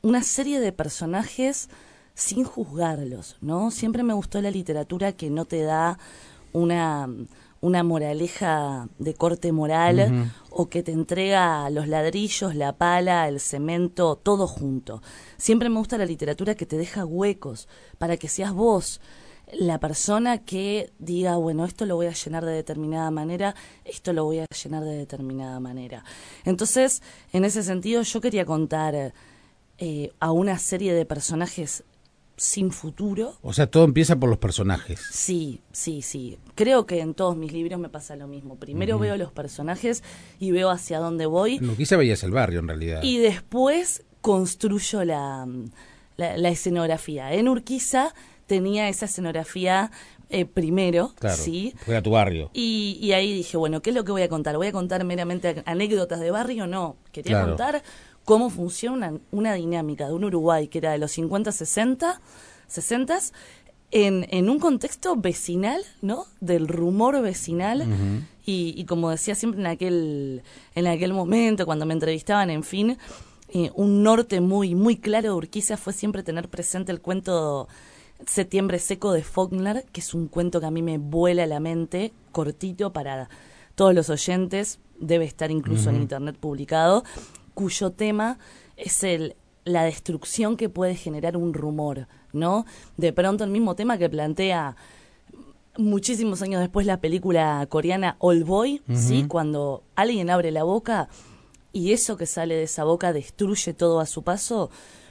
una 0.00 0.22
serie 0.22 0.60
de 0.60 0.72
personajes 0.72 1.68
sin 2.14 2.44
juzgarlos, 2.44 3.36
¿no? 3.42 3.70
Siempre 3.70 4.02
me 4.02 4.14
gustó 4.14 4.40
la 4.40 4.50
literatura 4.50 5.12
que 5.12 5.28
no 5.28 5.44
te 5.44 5.60
da 5.60 5.98
una, 6.54 7.06
una 7.66 7.82
moraleja 7.82 8.88
de 8.98 9.14
corte 9.14 9.50
moral 9.50 9.98
uh 9.98 10.02
-huh. 10.02 10.30
o 10.50 10.68
que 10.68 10.84
te 10.84 10.92
entrega 10.92 11.68
los 11.70 11.88
ladrillos, 11.88 12.54
la 12.54 12.72
pala, 12.72 13.26
el 13.26 13.40
cemento, 13.40 14.16
todo 14.16 14.46
junto. 14.46 15.02
Siempre 15.36 15.68
me 15.68 15.78
gusta 15.78 15.98
la 15.98 16.06
literatura 16.06 16.54
que 16.54 16.66
te 16.66 16.78
deja 16.78 17.04
huecos 17.04 17.68
para 17.98 18.16
que 18.16 18.28
seas 18.28 18.52
vos 18.52 19.00
la 19.52 19.78
persona 19.78 20.38
que 20.38 20.90
diga, 20.98 21.36
bueno, 21.36 21.64
esto 21.64 21.86
lo 21.86 21.96
voy 21.96 22.06
a 22.06 22.12
llenar 22.12 22.44
de 22.44 22.52
determinada 22.52 23.10
manera, 23.10 23.54
esto 23.84 24.12
lo 24.12 24.24
voy 24.24 24.40
a 24.40 24.46
llenar 24.46 24.82
de 24.82 24.96
determinada 24.96 25.60
manera. 25.60 26.04
Entonces, 26.44 27.00
en 27.32 27.44
ese 27.44 27.62
sentido, 27.62 28.02
yo 28.02 28.20
quería 28.20 28.44
contar 28.44 29.12
eh, 29.78 30.12
a 30.20 30.32
una 30.32 30.58
serie 30.58 30.94
de 30.94 31.04
personajes 31.04 31.84
sin 32.36 32.70
futuro. 32.70 33.34
O 33.42 33.52
sea, 33.52 33.66
todo 33.66 33.84
empieza 33.84 34.16
por 34.16 34.28
los 34.28 34.38
personajes. 34.38 35.00
Sí, 35.10 35.60
sí, 35.72 36.02
sí. 36.02 36.38
Creo 36.54 36.86
que 36.86 37.00
en 37.00 37.14
todos 37.14 37.36
mis 37.36 37.52
libros 37.52 37.80
me 37.80 37.88
pasa 37.88 38.16
lo 38.16 38.26
mismo. 38.28 38.56
Primero 38.56 38.96
uh 38.96 38.98
-huh. 38.98 39.02
veo 39.02 39.16
los 39.16 39.32
personajes 39.32 40.02
y 40.38 40.50
veo 40.50 40.70
hacia 40.70 40.98
dónde 40.98 41.26
voy. 41.26 41.56
En 41.56 41.70
Urquiza 41.70 41.96
veías 41.96 42.22
el 42.24 42.32
barrio, 42.32 42.60
en 42.60 42.68
realidad. 42.68 43.02
Y 43.02 43.18
después 43.18 44.04
construyo 44.20 45.04
la, 45.04 45.46
la, 46.16 46.36
la 46.36 46.48
escenografía. 46.48 47.32
En 47.32 47.48
Urquiza 47.48 48.14
tenía 48.46 48.88
esa 48.88 49.06
escenografía 49.06 49.90
eh, 50.28 50.44
primero, 50.44 51.12
claro, 51.18 51.36
¿sí? 51.36 51.74
Fue 51.84 51.96
a 51.96 52.02
tu 52.02 52.10
barrio. 52.10 52.50
Y, 52.52 52.98
y, 53.00 53.12
ahí 53.12 53.32
dije, 53.32 53.56
bueno, 53.56 53.80
¿qué 53.80 53.90
es 53.90 53.96
lo 53.96 54.04
que 54.04 54.10
voy 54.10 54.22
a 54.22 54.28
contar? 54.28 54.56
¿Voy 54.56 54.66
a 54.66 54.72
contar 54.72 55.04
meramente 55.04 55.62
anécdotas 55.66 56.18
de 56.18 56.32
barrio? 56.32 56.66
No, 56.66 56.96
quería 57.12 57.32
claro. 57.32 57.48
contar 57.48 57.82
cómo 58.26 58.50
funciona 58.50 59.08
una, 59.08 59.20
una, 59.30 59.54
dinámica 59.54 60.06
de 60.06 60.12
un 60.12 60.24
Uruguay 60.24 60.68
que 60.68 60.78
era 60.78 60.92
de 60.92 60.98
los 60.98 61.12
50, 61.12 61.52
60, 61.52 62.20
60 62.66 63.18
en, 63.92 64.26
en 64.30 64.50
un 64.50 64.58
contexto 64.58 65.16
vecinal, 65.16 65.80
¿no? 66.02 66.26
Del 66.40 66.68
rumor 66.68 67.22
vecinal. 67.22 67.82
Uh 67.82 67.84
-huh. 67.84 68.22
y, 68.44 68.74
y, 68.76 68.84
como 68.84 69.10
decía 69.10 69.34
siempre 69.34 69.60
en 69.60 69.66
aquel, 69.68 70.42
en 70.74 70.86
aquel 70.86 71.12
momento, 71.12 71.64
cuando 71.64 71.86
me 71.86 71.94
entrevistaban, 71.94 72.50
en 72.50 72.64
fin, 72.64 72.98
eh, 73.48 73.70
un 73.74 74.02
norte 74.02 74.40
muy, 74.40 74.74
muy 74.74 74.96
claro 74.96 75.28
de 75.28 75.34
Urquiza 75.34 75.76
fue 75.76 75.92
siempre 75.92 76.22
tener 76.22 76.48
presente 76.48 76.90
el 76.90 77.00
cuento 77.00 77.68
Septiembre 78.26 78.80
Seco 78.80 79.12
de 79.12 79.22
Faulkner, 79.22 79.84
que 79.92 80.00
es 80.00 80.14
un 80.14 80.26
cuento 80.26 80.58
que 80.60 80.66
a 80.66 80.70
mí 80.70 80.82
me 80.82 80.98
vuela 80.98 81.46
la 81.46 81.60
mente, 81.60 82.12
cortito 82.32 82.92
para 82.92 83.28
todos 83.76 83.94
los 83.94 84.10
oyentes, 84.10 84.80
debe 84.98 85.26
estar 85.26 85.50
incluso 85.50 85.90
uh 85.90 85.92
-huh. 85.92 85.96
en 85.96 86.02
internet 86.02 86.36
publicado, 86.40 87.04
cuyo 87.56 87.90
tema 87.90 88.38
es 88.76 89.02
el 89.02 89.34
la 89.64 89.82
destrucción 89.82 90.56
que 90.56 90.68
puede 90.68 90.94
generar 90.94 91.36
un 91.36 91.52
rumor, 91.52 92.06
¿no? 92.32 92.64
De 92.96 93.12
pronto 93.12 93.42
el 93.42 93.50
mismo 93.50 93.74
tema 93.74 93.98
que 93.98 94.08
plantea 94.08 94.76
muchísimos 95.76 96.40
años 96.40 96.60
después 96.60 96.86
la 96.86 97.00
película 97.00 97.66
coreana 97.68 98.14
Old 98.20 98.46
Boy, 98.46 98.80
uh 98.86 98.92
-huh. 98.92 98.96
¿sí? 98.96 99.26
Cuando 99.26 99.82
alguien 99.96 100.30
abre 100.30 100.52
la 100.52 100.62
boca 100.62 101.08
y 101.72 101.92
eso 101.92 102.16
que 102.16 102.26
sale 102.26 102.54
de 102.54 102.62
esa 102.62 102.84
boca 102.84 103.12
destruye 103.12 103.74
todo 103.74 103.98
a 103.98 104.06
su 104.06 104.22
paso. 104.22 104.70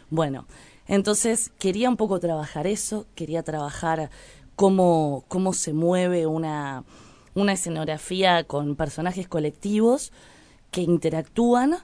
Bueno, 0.09 0.47
entonces 0.87 1.51
quería 1.59 1.89
un 1.89 1.97
poco 1.97 2.21
trabajar 2.21 2.65
eso, 2.65 3.07
quería 3.13 3.43
trabajar 3.43 4.09
cómo, 4.55 5.25
cómo 5.27 5.51
se 5.51 5.73
mueve 5.73 6.27
una, 6.27 6.85
una 7.33 7.51
escenografía 7.51 8.45
con 8.45 8.77
personajes 8.77 9.27
colectivos 9.27 10.13
que 10.71 10.81
interactúan 10.81 11.75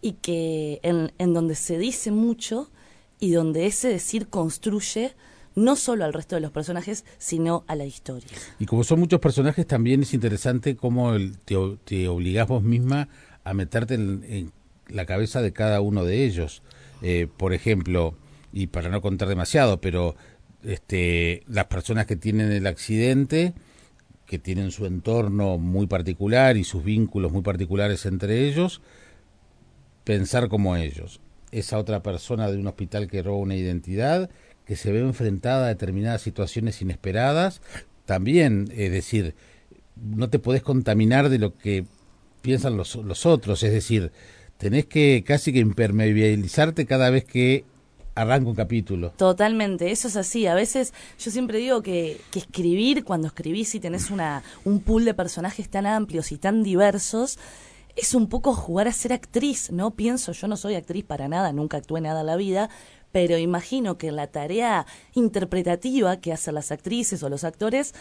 y 0.00 0.12
que 0.12 0.80
en, 0.82 1.12
en 1.18 1.34
donde 1.34 1.54
se 1.54 1.78
dice 1.78 2.10
mucho 2.10 2.70
y 3.18 3.32
donde 3.32 3.66
ese 3.66 3.88
decir 3.88 4.28
construye 4.28 5.14
no 5.54 5.76
solo 5.76 6.04
al 6.04 6.12
resto 6.12 6.36
de 6.36 6.40
los 6.40 6.52
personajes, 6.52 7.04
sino 7.18 7.64
a 7.66 7.74
la 7.74 7.84
historia. 7.84 8.28
Y 8.58 8.66
como 8.66 8.84
son 8.84 9.00
muchos 9.00 9.20
personajes, 9.20 9.66
también 9.66 10.02
es 10.02 10.14
interesante 10.14 10.76
cómo 10.76 11.14
el, 11.14 11.38
te, 11.38 11.56
te 11.84 12.08
obligás 12.08 12.48
vos 12.48 12.62
misma 12.62 13.08
a 13.44 13.52
meterte 13.52 13.94
en, 13.94 14.24
en, 14.28 14.52
la 14.88 15.06
cabeza 15.06 15.42
de 15.42 15.52
cada 15.52 15.80
uno 15.80 16.04
de 16.04 16.24
ellos. 16.24 16.62
Eh, 17.02 17.28
por 17.36 17.54
ejemplo, 17.54 18.14
y 18.52 18.66
para 18.66 18.88
no 18.88 19.00
contar 19.00 19.28
demasiado, 19.28 19.80
pero 19.80 20.16
este, 20.64 21.44
las 21.48 21.66
personas 21.66 22.06
que 22.06 22.16
tienen 22.16 22.52
el 22.52 22.66
accidente, 22.66 23.54
que 24.26 24.38
tienen 24.38 24.70
su 24.70 24.86
entorno 24.86 25.58
muy 25.58 25.86
particular 25.86 26.56
y 26.56 26.64
sus 26.64 26.84
vínculos 26.84 27.32
muy 27.32 27.42
particulares 27.42 28.06
entre 28.06 28.46
ellos, 28.46 28.80
pensar 30.04 30.48
como 30.48 30.76
ellos. 30.76 31.20
Esa 31.52 31.78
otra 31.78 32.02
persona 32.02 32.50
de 32.50 32.58
un 32.58 32.66
hospital 32.66 33.08
que 33.08 33.22
roba 33.22 33.38
una 33.38 33.56
identidad, 33.56 34.30
que 34.64 34.76
se 34.76 34.92
ve 34.92 35.00
enfrentada 35.00 35.66
a 35.66 35.68
determinadas 35.68 36.22
situaciones 36.22 36.80
inesperadas, 36.80 37.60
también, 38.06 38.72
es 38.76 38.92
decir, 38.92 39.34
no 39.96 40.30
te 40.30 40.38
podés 40.38 40.62
contaminar 40.62 41.28
de 41.28 41.38
lo 41.38 41.54
que 41.54 41.84
piensan 42.42 42.76
los, 42.76 42.96
los 42.96 43.26
otros, 43.26 43.62
es 43.62 43.72
decir, 43.72 44.12
tenés 44.58 44.86
que 44.86 45.24
casi 45.26 45.52
que 45.52 45.58
impermeabilizarte 45.58 46.86
cada 46.86 47.10
vez 47.10 47.24
que 47.24 47.64
arranca 48.14 48.48
un 48.48 48.54
capítulo. 48.54 49.10
Totalmente, 49.16 49.90
eso 49.90 50.08
es 50.08 50.16
así. 50.16 50.46
A 50.46 50.54
veces 50.54 50.92
yo 51.18 51.30
siempre 51.30 51.58
digo 51.58 51.82
que, 51.82 52.20
que 52.30 52.40
escribir, 52.40 53.04
cuando 53.04 53.28
escribís 53.28 53.74
y 53.74 53.80
tenés 53.80 54.10
una, 54.10 54.42
un 54.64 54.80
pool 54.80 55.04
de 55.04 55.14
personajes 55.14 55.68
tan 55.68 55.86
amplios 55.86 56.32
y 56.32 56.38
tan 56.38 56.62
diversos, 56.62 57.38
es 57.96 58.14
un 58.14 58.28
poco 58.28 58.54
jugar 58.54 58.88
a 58.88 58.92
ser 58.92 59.12
actriz, 59.12 59.70
¿no? 59.70 59.92
Pienso, 59.92 60.32
yo 60.32 60.48
no 60.48 60.56
soy 60.56 60.74
actriz 60.74 61.04
para 61.04 61.28
nada, 61.28 61.52
nunca 61.52 61.76
actué 61.78 62.00
nada 62.00 62.20
en 62.20 62.26
la 62.26 62.36
vida, 62.36 62.70
pero 63.12 63.36
imagino 63.38 63.98
que 63.98 64.08
en 64.08 64.16
la 64.16 64.28
tarea 64.28 64.86
interpretativa 65.14 66.18
que 66.18 66.32
hacen 66.32 66.54
las 66.54 66.70
actrices 66.70 67.22
o 67.22 67.28
los 67.28 67.44
actores, 67.44 67.94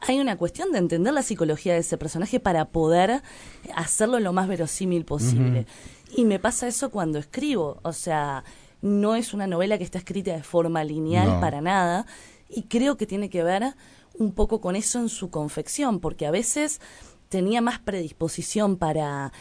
hay 0.00 0.20
una 0.20 0.36
cuestión 0.36 0.72
de 0.72 0.78
entender 0.78 1.12
la 1.12 1.22
psicología 1.22 1.74
de 1.74 1.80
ese 1.80 1.96
personaje 1.98 2.40
para 2.40 2.66
poder 2.66 3.22
hacerlo 3.74 4.18
lo 4.20 4.32
más 4.32 4.48
verosímil 4.48 5.04
posible. 5.04 5.60
Uh 5.60 5.62
-huh. 5.62 6.18
Y 6.18 6.24
me 6.24 6.38
pasa 6.38 6.66
eso 6.68 6.90
cuando 6.90 7.18
escribo, 7.18 7.78
o 7.82 7.92
sea, 7.92 8.44
no 8.80 9.14
es 9.14 9.32
una 9.32 9.46
novela 9.46 9.78
que 9.78 9.84
está 9.84 9.98
escrita 9.98 10.32
de 10.32 10.42
forma 10.42 10.82
lineal 10.84 11.28
No. 11.28 11.40
para 11.40 11.60
nada, 11.60 12.06
y 12.48 12.64
creo 12.64 12.96
que 12.96 13.06
tiene 13.06 13.30
que 13.30 13.42
ver 13.42 13.74
un 14.18 14.32
poco 14.32 14.60
con 14.60 14.76
eso 14.76 14.98
en 14.98 15.08
su 15.08 15.30
confección, 15.30 16.00
porque 16.00 16.26
a 16.26 16.30
veces 16.30 16.80
tenía 17.32 17.62
más 17.62 17.78
predisposición 17.80 18.76
para 18.76 19.32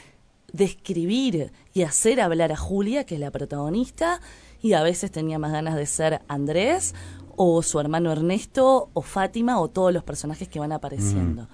describir 0.54 1.52
y 1.74 1.84
hacer 1.84 2.22
hablar 2.22 2.52
a 2.54 2.58
Julia, 2.58 3.06
que 3.06 3.16
es 3.16 3.22
la 3.22 3.32
protagonista, 3.32 4.22
y 4.62 4.74
a 4.74 4.82
veces 4.84 5.12
tenía 5.12 5.40
más 5.40 5.52
ganas 5.52 5.76
de 5.76 5.86
ser 5.86 6.22
Andrés 6.30 6.96
o 7.36 7.62
su 7.62 7.80
hermano 7.82 8.12
Ernesto 8.12 8.90
o 8.94 9.02
Fátima 9.02 9.60
o 9.60 9.68
todos 9.70 9.92
los 9.94 10.04
personajes 10.04 10.48
que 10.48 10.60
van 10.60 10.72
apareciendo. 10.72 11.48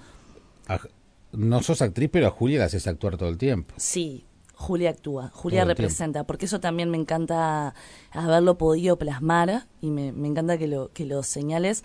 A- 0.68 0.78
no 1.32 1.60
sos 1.62 1.82
actriz, 1.82 2.08
pero 2.12 2.28
a 2.28 2.30
Julia 2.30 2.60
la 2.60 2.64
haces 2.66 2.86
actuar 2.86 3.16
todo 3.16 3.28
el 3.28 3.36
tiempo. 3.36 3.74
Sí, 3.76 4.24
Julia 4.54 4.90
actúa, 4.90 5.30
Julia 5.34 5.64
representa, 5.64 6.24
porque 6.24 6.46
eso 6.46 6.60
también 6.60 6.88
me 6.90 6.98
encanta 6.98 7.74
haberlo 8.12 8.58
podido 8.58 8.96
plasmar 8.96 9.66
y 9.80 9.90
me, 9.90 10.12
me 10.12 10.28
encanta 10.28 10.56
que 10.56 10.68
lo, 10.68 10.90
que 10.92 11.04
lo 11.04 11.22
señales, 11.24 11.84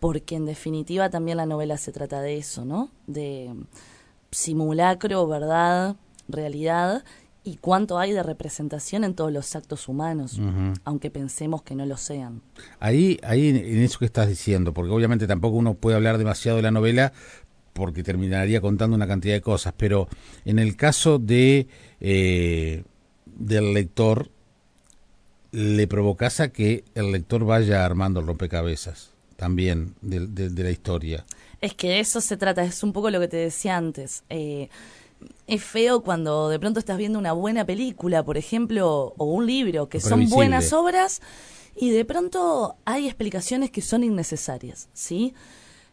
porque 0.00 0.34
en 0.36 0.46
definitiva 0.46 1.10
también 1.10 1.36
la 1.36 1.46
novela 1.46 1.76
se 1.78 1.92
trata 1.92 2.20
de 2.20 2.36
eso, 2.36 2.64
¿no? 2.64 2.90
De 3.06 3.54
simulacro, 4.32 5.26
verdad, 5.28 5.96
realidad 6.28 7.04
y 7.44 7.56
cuánto 7.56 7.98
hay 7.98 8.12
de 8.12 8.22
representación 8.22 9.02
en 9.04 9.14
todos 9.14 9.32
los 9.32 9.54
actos 9.56 9.88
humanos, 9.88 10.40
aunque 10.84 11.10
pensemos 11.10 11.62
que 11.62 11.74
no 11.74 11.86
lo 11.86 11.96
sean. 11.96 12.40
Ahí, 12.80 13.18
ahí 13.24 13.48
en- 13.48 13.56
en 13.56 13.78
eso 13.82 13.98
que 13.98 14.04
estás 14.04 14.28
diciendo, 14.28 14.72
porque 14.72 14.92
obviamente 14.92 15.26
tampoco 15.26 15.56
uno 15.56 15.74
puede 15.74 15.96
hablar 15.96 16.18
demasiado 16.18 16.56
de 16.56 16.62
la 16.62 16.70
novela 16.70 17.12
porque 17.72 18.02
terminaría 18.02 18.60
contando 18.60 18.94
una 18.94 19.06
cantidad 19.06 19.34
de 19.34 19.40
cosas, 19.40 19.72
pero 19.76 20.06
en 20.44 20.58
el 20.58 20.76
caso 20.76 21.18
de 21.18 21.66
eh, 22.00 22.84
del 23.26 23.72
lector, 23.74 24.28
le 25.52 25.86
provocas 25.86 26.40
a 26.40 26.48
que 26.50 26.84
el 26.94 27.12
lector 27.12 27.44
vaya 27.44 27.84
armando 27.84 28.20
el 28.20 28.26
rompecabezas 28.26 29.10
también 29.36 29.94
de, 30.00 30.26
de- 30.26 30.48
de 30.50 30.62
la 30.62 30.70
historia. 30.70 31.24
Es 31.62 31.74
que 31.74 31.88
de 31.88 32.00
eso 32.00 32.20
se 32.20 32.36
trata, 32.36 32.62
es 32.64 32.82
un 32.82 32.92
poco 32.92 33.08
lo 33.08 33.20
que 33.20 33.28
te 33.28 33.36
decía 33.38 33.76
antes. 33.76 34.24
Eh, 34.28 34.68
es 35.46 35.62
feo 35.62 36.02
cuando 36.02 36.48
de 36.48 36.58
pronto 36.58 36.80
estás 36.80 36.98
viendo 36.98 37.18
una 37.18 37.32
buena 37.32 37.64
película, 37.64 38.24
por 38.24 38.36
ejemplo, 38.36 39.14
o 39.16 39.24
un 39.24 39.46
libro, 39.46 39.88
que 39.88 40.00
son 40.00 40.20
buenas 40.34 40.72
obras, 40.72 41.22
y 41.76 41.90
de 41.90 42.04
pronto 42.04 42.74
hay 42.84 43.06
explicaciones 43.06 43.70
que 43.70 43.80
son 43.80 44.02
innecesarias, 44.04 44.88
¿sí? 44.92 45.32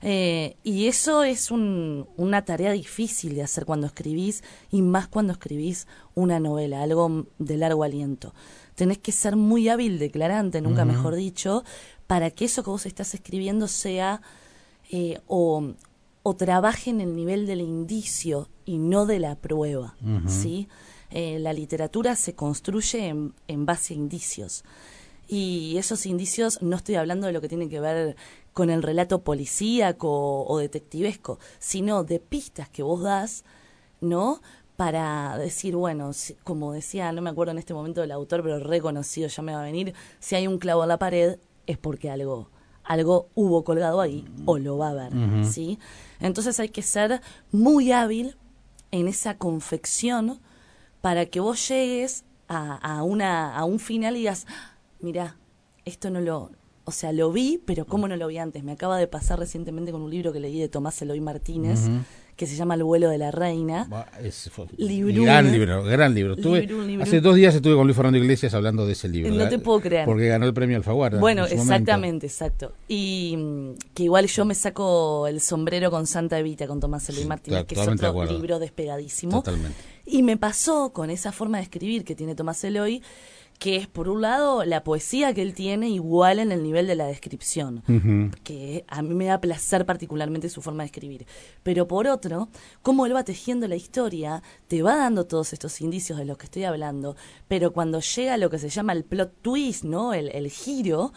Eh, 0.01 0.55
y 0.63 0.87
eso 0.87 1.23
es 1.23 1.51
un- 1.51 2.07
una 2.17 2.43
tarea 2.45 2.71
difícil 2.71 3.35
de 3.35 3.43
hacer 3.43 3.65
cuando 3.65 3.85
escribís, 3.85 4.43
y 4.71 4.81
más 4.81 5.07
cuando 5.07 5.33
escribís 5.33 5.85
una 6.15 6.39
novela, 6.39 6.81
algo 6.81 7.27
de 7.37 7.57
largo 7.57 7.83
aliento. 7.83 8.33
Tenés 8.75 8.97
que 8.97 9.11
ser 9.11 9.35
muy 9.35 9.69
hábil, 9.69 9.99
declarante, 9.99 10.61
nunca 10.61 10.83
mejor 10.85 11.15
dicho, 11.15 11.63
para 12.07 12.31
que 12.31 12.45
eso 12.45 12.63
que 12.63 12.69
vos 12.71 12.85
estás 12.87 13.13
escribiendo 13.13 13.67
sea 13.67 14.21
eh, 14.89 15.19
o, 15.27 15.73
o 16.23 16.35
trabaje 16.35 16.89
en 16.89 17.01
el 17.01 17.15
nivel 17.15 17.45
del 17.47 17.61
indicio 17.61 18.49
y 18.65 18.77
no 18.77 19.05
de 19.05 19.19
la 19.19 19.35
prueba, 19.35 19.95
¿sí? 20.27 20.67
Eh, 21.11 21.39
la 21.39 21.53
literatura 21.53 22.15
se 22.15 22.35
construye 22.35 23.07
en, 23.07 23.33
en 23.47 23.65
base 23.65 23.93
a 23.93 23.97
indicios. 23.97 24.63
Y 25.27 25.77
esos 25.77 26.05
indicios, 26.05 26.61
no 26.61 26.75
estoy 26.75 26.95
hablando 26.95 27.27
de 27.27 27.33
lo 27.33 27.41
que 27.41 27.47
tiene 27.49 27.69
que 27.69 27.79
ver 27.79 28.15
con 28.53 28.69
el 28.71 28.81
relato 28.81 29.23
policíaco 29.23 30.43
o 30.45 30.57
detectivesco, 30.57 31.39
sino 31.59 32.03
de 32.03 32.19
pistas 32.19 32.69
que 32.69 32.81
vos 32.83 33.01
das, 33.01 33.43
¿no? 34.01 34.41
Para 34.75 35.37
decir, 35.37 35.75
bueno, 35.75 36.13
si- 36.13 36.33
como 36.43 36.73
decía, 36.73 37.11
no 37.11 37.21
me 37.21 37.29
acuerdo 37.29 37.51
en 37.51 37.59
este 37.59 37.73
momento 37.73 38.01
del 38.01 38.11
autor, 38.11 38.41
pero 38.43 38.59
reconocido, 38.59 39.27
ya 39.27 39.43
me 39.43 39.53
va 39.53 39.61
a 39.61 39.65
venir, 39.65 39.93
si 40.19 40.35
hay 40.35 40.47
un 40.47 40.57
clavo 40.57 40.83
en 40.83 40.89
la 40.89 40.97
pared 40.99 41.37
es 41.67 41.77
porque 41.77 42.09
algo, 42.09 42.49
algo 42.89 43.29
hubo 43.35 43.63
colgado 43.63 44.01
ahí 44.01 44.25
o 44.45 44.57
lo 44.57 44.77
va 44.77 44.87
a 44.87 44.91
haber, 44.91 45.45
¿sí? 45.45 45.79
Entonces 46.19 46.59
hay 46.59 46.69
que 46.69 46.81
ser 46.81 47.21
muy 47.51 47.91
hábil 47.91 48.35
en 48.91 49.07
esa 49.07 49.37
confección 49.37 50.39
para 50.99 51.27
que 51.27 51.39
vos 51.39 51.65
llegues 51.69 52.25
a, 52.47 52.75
a 52.75 53.03
una, 53.03 53.55
a 53.55 53.63
un 53.63 53.79
final 53.79 54.15
y 54.15 54.19
digas, 54.19 54.47
mira, 54.99 55.37
esto 55.85 56.09
no 56.09 56.19
lo, 56.19 56.49
o 56.89 56.91
sea, 56.91 57.11
lo 57.13 57.31
vi, 57.31 57.61
pero 57.65 57.85
¿cómo 57.85 58.07
no 58.07 58.15
lo 58.17 58.27
vi 58.27 58.37
antes? 58.37 58.63
Me 58.63 58.73
acaba 58.73 58.97
de 58.97 59.07
pasar 59.07 59.39
recientemente 59.39 59.91
con 59.91 60.01
un 60.01 60.11
libro 60.11 60.33
que 60.33 60.39
leí 60.39 60.59
de 60.59 60.67
Tomás 60.67 61.01
Eloy 61.01 61.21
Martínez, 61.21 61.79
que 62.35 62.45
se 62.47 62.55
llama 62.55 62.75
El 62.75 62.83
vuelo 62.83 63.09
de 63.09 63.17
la 63.17 63.31
reina. 63.31 63.87
Es- 64.23 64.49
fue- 64.51 64.65
Librún. 64.77 65.25
gran 65.25 65.51
libro, 65.51 65.83
gran 65.83 66.13
libro. 66.13 66.35
Librún. 66.35 67.01
Hace 67.01 67.19
dos 67.21 67.35
días 67.35 67.53
estuve 67.53 67.75
con 67.75 67.85
Luis 67.85 67.95
Fernando 67.95 68.17
Iglesias 68.17 68.53
hablando 68.53 68.85
de 68.85 68.93
ese 68.93 69.09
libro. 69.09 69.29
No 69.31 69.37
¿verdad? 69.37 69.49
te 69.49 69.59
puedo 69.59 69.81
creer. 69.81 70.05
Porque 70.05 70.27
ganó 70.27 70.45
el 70.45 70.53
premio 70.53 70.77
Alfaguara. 70.77 71.19
Bueno, 71.19 71.41
momento. 71.43 71.61
exactamente, 71.61 72.27
exacto. 72.27 72.71
Y 72.87 73.35
mm, 73.37 73.71
que 73.93 74.03
igual 74.03 74.27
yo 74.27 74.45
me 74.45 74.55
saco 74.55 75.27
el 75.27 75.41
sombrero 75.41 75.91
con 75.91 76.07
Santa 76.07 76.39
Evita, 76.39 76.65
con 76.65 76.79
Tomás 76.79 77.09
Eloy 77.09 77.25
Martínez, 77.25 77.65
que 77.65 77.75
es 77.75 77.87
otro 77.87 78.23
libro 78.25 78.57
despegadísimo. 78.57 79.33
Totalmente. 79.43 79.77
Y 80.05 80.23
me 80.23 80.37
pasó 80.37 80.91
con 80.93 81.09
esa 81.09 81.31
forma 81.31 81.57
de 81.57 81.63
escribir 81.63 82.03
que 82.03 82.15
tiene 82.15 82.35
Tomás 82.35 82.63
Eloy, 82.63 83.03
que 83.59 83.75
es 83.75 83.87
por 83.87 84.07
un 84.07 84.21
lado 84.21 84.63
la 84.63 84.85
poesía 84.85 85.33
que 85.33 85.41
él 85.41 85.53
tiene 85.53 85.89
igual 85.89 86.39
en 86.39 86.53
el 86.53 86.63
nivel 86.63 86.87
de 86.87 86.95
la 86.95 87.05
descripción, 87.05 87.83
que 88.43 88.85
a 88.87 89.01
mí 89.01 89.13
me 89.13 89.25
da 89.25 89.41
placer 89.41 89.85
particularmente 89.85 90.49
su 90.49 90.61
forma 90.61 90.83
de 90.83 90.87
escribir. 90.87 91.27
Pero 91.61 91.85
por 91.85 92.07
otro, 92.07 92.47
cómo 92.81 93.05
él 93.05 93.13
va 93.13 93.25
tejiendo 93.25 93.67
la 93.67 93.75
historia, 93.75 94.41
te 94.69 94.81
va 94.81 94.95
dando 94.95 95.25
todos 95.25 95.51
estos 95.51 95.81
indicios 95.81 96.17
de 96.17 96.23
los 96.23 96.37
que 96.37 96.45
estoy 96.45 96.63
hablando, 96.63 97.17
pero 97.49 97.73
cuando 97.73 97.99
llega 97.99 98.37
lo 98.37 98.49
que 98.49 98.59
se 98.59 98.69
llama 98.69 98.93
el 98.93 99.03
plot 99.03 99.41
twist, 99.41 99.83
¿no? 99.83 100.13
El, 100.13 100.29
el 100.29 100.49
giro, 100.49 101.11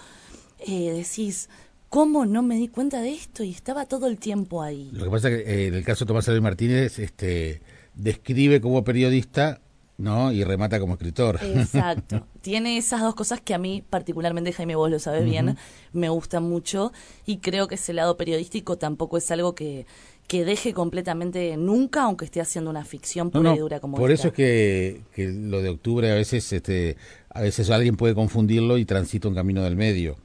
eh, 0.58 0.92
decís, 0.92 1.48
¿cómo 1.88 2.26
no 2.26 2.42
me 2.42 2.56
di 2.56 2.66
cuenta 2.66 3.00
de 3.00 3.12
esto? 3.12 3.44
Y 3.44 3.50
estaba 3.50 3.86
todo 3.86 4.08
el 4.08 4.18
tiempo 4.18 4.62
ahí. 4.62 4.90
Lo 4.92 5.04
que 5.04 5.10
pasa 5.10 5.28
es 5.28 5.44
que 5.44 5.50
eh, 5.50 5.66
en 5.68 5.74
el 5.74 5.84
caso 5.84 6.04
de 6.04 6.08
Tomás 6.08 6.26
Eloy 6.26 6.40
Martínez, 6.40 6.98
este, 6.98 7.62
describe 7.94 8.60
como 8.60 8.82
periodista, 8.82 9.60
¿no? 9.98 10.32
Y 10.32 10.44
remata 10.44 10.80
como 10.80 10.94
escritor. 10.94 11.38
Exacto. 11.42 12.26
Tiene 12.40 12.76
esas 12.76 13.00
dos 13.00 13.14
cosas 13.14 13.40
que 13.40 13.54
a 13.54 13.58
mí, 13.58 13.84
particularmente, 13.88 14.52
Jaime, 14.52 14.74
vos 14.74 14.90
lo 14.90 14.98
sabes 14.98 15.24
bien, 15.24 15.56
me 15.92 16.08
gustan 16.08 16.42
mucho 16.44 16.92
y 17.26 17.38
creo 17.38 17.68
que 17.68 17.76
ese 17.76 17.92
lado 17.92 18.16
periodístico 18.16 18.76
tampoco 18.78 19.16
es 19.16 19.30
algo 19.30 19.54
que, 19.54 19.86
que 20.26 20.44
deje 20.44 20.72
completamente 20.72 21.56
nunca, 21.56 22.02
aunque 22.02 22.24
esté 22.24 22.40
haciendo 22.40 22.70
una 22.70 22.84
ficción 22.84 23.26
No, 23.28 23.32
pura 23.32 23.50
no, 23.50 23.56
y 23.56 23.58
dura 23.58 23.80
como 23.80 23.96
por 23.96 24.10
esta. 24.10 24.28
eso 24.28 24.28
es 24.28 24.34
que, 24.34 25.02
que 25.14 25.28
lo 25.28 25.62
de 25.62 25.68
octubre 25.68 26.10
a 26.10 26.14
veces, 26.14 26.52
este, 26.52 26.96
a 27.30 27.40
veces 27.42 27.70
alguien 27.70 27.96
puede 27.96 28.14
confundirlo 28.14 28.78
y 28.78 28.84
transita 28.84 29.28
un 29.28 29.34
camino 29.34 29.62
del 29.62 29.76
medio. 29.76 30.16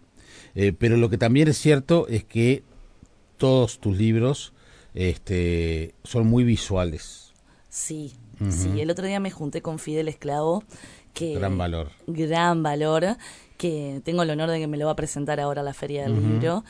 Eh, 0.55 0.73
pero 0.77 0.97
lo 0.97 1.09
que 1.09 1.17
también 1.17 1.47
es 1.49 1.57
cierto 1.57 2.07
es 2.07 2.23
que 2.23 2.63
todos 3.37 3.79
tus 3.79 3.95
libros 3.95 4.53
este, 4.95 5.93
son 6.03 6.25
muy 6.25 6.43
visuales. 6.43 7.33
Sí, 7.69 8.13
sí. 8.49 8.79
El 8.81 8.89
otro 8.91 9.05
día 9.05 9.19
me 9.19 9.31
junté 9.31 9.61
con 9.61 9.79
Fidel 9.79 10.07
Esclavo, 10.07 10.63
que... 11.13 11.33
Gran 11.35 11.57
valor. 11.57 11.91
Gran 12.07 12.63
valor, 12.63 13.17
que 13.57 14.01
tengo 14.03 14.23
el 14.23 14.29
honor 14.29 14.49
de 14.51 14.59
que 14.59 14.67
me 14.67 14.77
lo 14.77 14.85
va 14.85 14.91
a 14.91 14.95
presentar 14.95 15.39
ahora 15.39 15.61
a 15.61 15.63
la 15.63 15.73
Feria 15.73 16.03
del 16.03 16.13
Libro. 16.15 16.63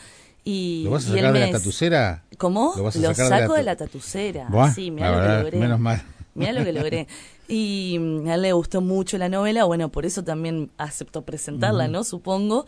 Y, 0.43 0.83
¿Lo 0.85 0.91
vas 0.91 1.05
a 1.07 1.13
sacar 1.13 1.33
de 1.33 1.39
la 1.41 1.51
tatucera? 1.51 2.23
¿Cómo? 2.37 2.73
¿Lo 2.77 2.89
de 2.89 2.99
la 2.99 3.13
saco 3.13 3.53
de 3.53 3.59
ta- 3.59 3.63
la 3.63 3.75
tatucera. 3.75 4.47
Buah, 4.49 4.71
sí, 4.73 4.91
mira 4.91 5.11
lo 5.11 5.21
que 5.27 5.43
logré. 5.43 5.59
menos 5.59 5.79
mal. 5.79 6.01
Mira 6.35 6.53
lo 6.53 6.63
que 6.63 6.71
logré. 6.71 7.07
Y 7.49 7.97
a 8.27 8.35
él 8.35 8.41
le 8.41 8.53
gustó 8.53 8.79
mucho 8.79 9.17
la 9.17 9.27
novela, 9.27 9.65
bueno, 9.65 9.89
por 9.89 10.05
eso 10.05 10.23
también 10.23 10.69
aceptó 10.77 11.23
presentarla, 11.23 11.87
¿no? 11.89 12.03
Supongo. 12.05 12.65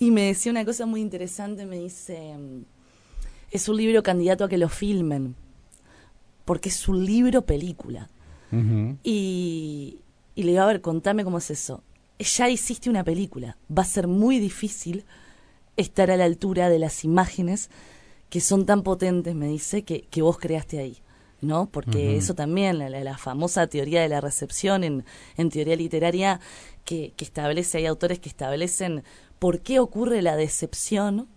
Y 0.00 0.10
me 0.10 0.22
decía 0.22 0.50
una 0.50 0.64
cosa 0.64 0.86
muy 0.86 1.00
interesante, 1.00 1.66
me 1.66 1.78
dice, 1.78 2.34
es 3.52 3.68
un 3.68 3.76
libro 3.76 4.02
candidato 4.02 4.44
a 4.44 4.48
que 4.48 4.56
lo 4.58 4.68
filmen, 4.68 5.36
porque 6.44 6.68
es 6.70 6.88
un 6.88 7.04
libro 7.04 7.42
película. 7.42 8.08
Y, 9.02 9.98
y 10.34 10.42
le 10.42 10.50
digo, 10.52 10.62
a 10.62 10.66
ver, 10.66 10.80
contame 10.80 11.24
cómo 11.24 11.38
es 11.38 11.50
eso. 11.50 11.82
Ya 12.18 12.48
hiciste 12.50 12.90
una 12.90 13.04
película, 13.04 13.56
va 13.76 13.82
a 13.82 13.86
ser 13.86 14.06
muy 14.06 14.38
difícil 14.38 15.04
estar 15.76 16.10
a 16.10 16.16
la 16.16 16.24
altura 16.24 16.68
de 16.68 16.78
las 16.78 17.04
imágenes 17.04 17.70
que 18.28 18.40
son 18.40 18.66
tan 18.66 18.82
potentes, 18.82 19.34
me 19.34 19.48
dice, 19.48 19.82
que, 19.82 20.02
que 20.02 20.22
vos 20.22 20.38
creaste 20.38 20.78
ahí. 20.78 20.98
¿No? 21.42 21.70
Porque 21.70 22.18
eso 22.18 22.34
también, 22.34 22.78
la, 22.78 22.90
la- 22.90 23.02
la 23.02 23.16
famosa 23.16 23.66
teoría 23.66 24.02
de 24.02 24.10
la 24.10 24.20
recepción 24.20 24.84
en, 24.84 25.06
en 25.38 25.48
teoría 25.48 25.74
literaria, 25.74 26.38
que, 26.84 27.14
que 27.16 27.24
establece, 27.24 27.78
hay 27.78 27.86
autores 27.86 28.18
que 28.18 28.28
establecen 28.28 29.04
por 29.38 29.60
qué 29.60 29.78
ocurre 29.80 30.20
la 30.20 30.36
decepción 30.36 31.28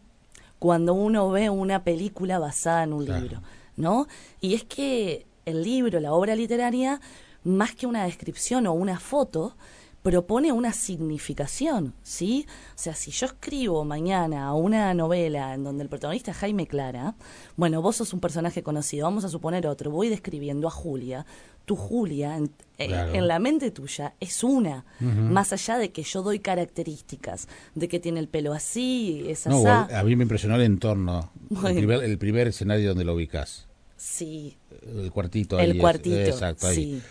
cuando 0.60 0.94
uno 0.94 1.30
ve 1.30 1.50
una 1.50 1.86
película 1.86 2.38
basada 2.38 2.84
en 2.84 2.92
un 2.92 3.06
Claro. 3.06 3.22
libro, 3.22 3.42
¿no? 3.78 4.08
Y 4.42 4.56
es 4.56 4.66
que 4.66 5.26
el 5.46 5.64
libro, 5.64 6.00
la 6.00 6.14
obra 6.14 6.36
literaria, 6.36 7.00
más 7.44 7.76
que 7.76 7.88
una 7.88 8.06
descripción 8.06 8.68
o 8.68 8.74
una 8.74 9.00
foto, 9.00 9.56
propone 10.04 10.52
una 10.52 10.74
significación, 10.74 11.94
¿sí? 12.04 12.46
O 12.76 12.78
sea, 12.78 12.94
si 12.94 13.12
yo 13.12 13.26
escribo 13.26 13.86
mañana 13.86 14.54
una 14.54 14.94
novela 14.94 15.54
en 15.54 15.64
donde 15.64 15.84
el 15.84 15.90
protagonista 15.90 16.32
es 16.32 16.38
Jaime 16.38 16.68
Clara, 16.68 17.16
bueno, 17.56 17.82
vos 17.82 17.96
sos 17.96 18.14
un 18.14 18.20
personaje 18.20 18.64
conocido, 18.64 19.06
vamos 19.06 19.24
a 19.24 19.30
suponer 19.30 19.66
otro, 19.66 19.92
voy 19.92 20.10
describiendo 20.10 20.68
a 20.68 20.72
Julia, 20.72 21.26
tu 21.66 21.78
Julia, 21.78 22.36
en, 22.36 22.52
eh, 22.78 23.22
la 23.22 23.40
mente 23.40 23.72
tuya, 23.72 24.16
es 24.20 24.44
una, 24.44 24.84
más 25.00 25.54
allá 25.54 25.78
de 25.78 25.94
que 25.94 26.04
yo 26.04 26.22
doy 26.22 26.40
características, 26.40 27.48
de 27.74 27.88
que 27.88 28.02
tiene 28.02 28.20
el 28.20 28.28
pelo 28.28 28.52
así, 28.52 29.24
es 29.30 29.48
así. 29.48 29.66
a 29.66 30.04
mí 30.04 30.18
me 30.18 30.24
impresionó 30.24 30.56
el 30.56 30.64
entorno, 30.64 31.32
el, 31.66 32.18
primer, 32.18 32.48
escenario 32.48 32.90
donde 32.90 33.06
lo 33.06 33.14
ubicas. 33.14 33.68
Sí. 34.04 34.58
El 34.86 35.12
cuartito. 35.12 35.60
El 35.60 35.78
cuartito, 35.78 36.18
exacto, 36.18 36.68
ahí. 36.68 37.02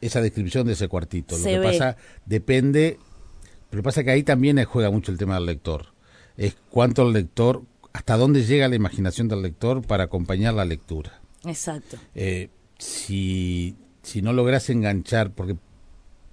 Esa 0.00 0.20
descripción 0.20 0.66
de 0.66 0.72
ese 0.72 0.88
cuartito. 0.88 1.38
lo 1.38 1.44
que 1.44 1.58
pasa, 1.58 1.96
depende, 2.26 2.98
pero 3.68 3.82
pasa 3.82 4.02
que 4.02 4.10
ahí 4.10 4.22
también 4.22 4.62
juega 4.64 4.90
mucho 4.90 5.12
el 5.12 5.18
tema 5.18 5.34
del 5.36 5.46
lector. 5.46 5.86
Es 6.36 6.56
cuánto 6.70 7.06
el 7.06 7.12
lector, 7.12 7.62
hasta 7.92 8.16
dónde 8.16 8.44
llega 8.44 8.68
la 8.68 8.76
imaginación 8.76 9.28
del 9.28 9.42
lector 9.42 9.82
para 9.82 10.04
acompañar 10.04 10.54
la 10.54 10.64
lectura. 10.64 11.20
Exacto. 11.44 11.98
Eh, 12.14 12.48
si 12.78 13.76
si 14.02 14.22
no 14.22 14.32
logras 14.32 14.70
enganchar, 14.70 15.32
porque 15.32 15.56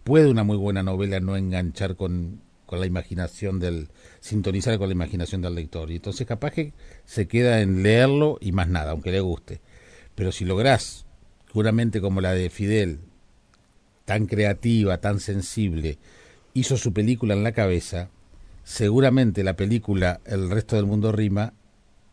puede 0.03 0.29
una 0.29 0.43
muy 0.43 0.57
buena 0.57 0.83
novela 0.83 1.19
no 1.19 1.35
enganchar 1.35 1.95
con, 1.95 2.41
con 2.65 2.79
la 2.79 2.85
imaginación 2.85 3.59
del, 3.59 3.89
sintonizar 4.19 4.77
con 4.77 4.89
la 4.89 4.95
imaginación 4.95 5.41
del 5.41 5.55
lector. 5.55 5.91
Y 5.91 5.97
entonces 5.97 6.25
capaz 6.25 6.51
que 6.51 6.73
se 7.05 7.27
queda 7.27 7.61
en 7.61 7.83
leerlo 7.83 8.37
y 8.41 8.51
más 8.51 8.67
nada, 8.67 8.91
aunque 8.91 9.11
le 9.11 9.19
guste. 9.19 9.61
Pero 10.17 10.31
si 10.31 10.45
lográs 10.45 11.05
una 11.53 11.71
mente 11.71 12.01
como 12.01 12.21
la 12.21 12.33
de 12.33 12.49
Fidel, 12.49 13.01
tan 14.03 14.25
creativa, 14.25 14.97
tan 14.97 15.19
sensible, 15.19 15.99
hizo 16.55 16.75
su 16.75 16.91
película 16.91 17.35
en 17.35 17.43
la 17.43 17.51
cabeza, 17.51 18.09
seguramente 18.63 19.43
la 19.43 19.55
película 19.55 20.19
El 20.25 20.49
resto 20.49 20.75
del 20.75 20.87
mundo 20.87 21.11
rima 21.11 21.53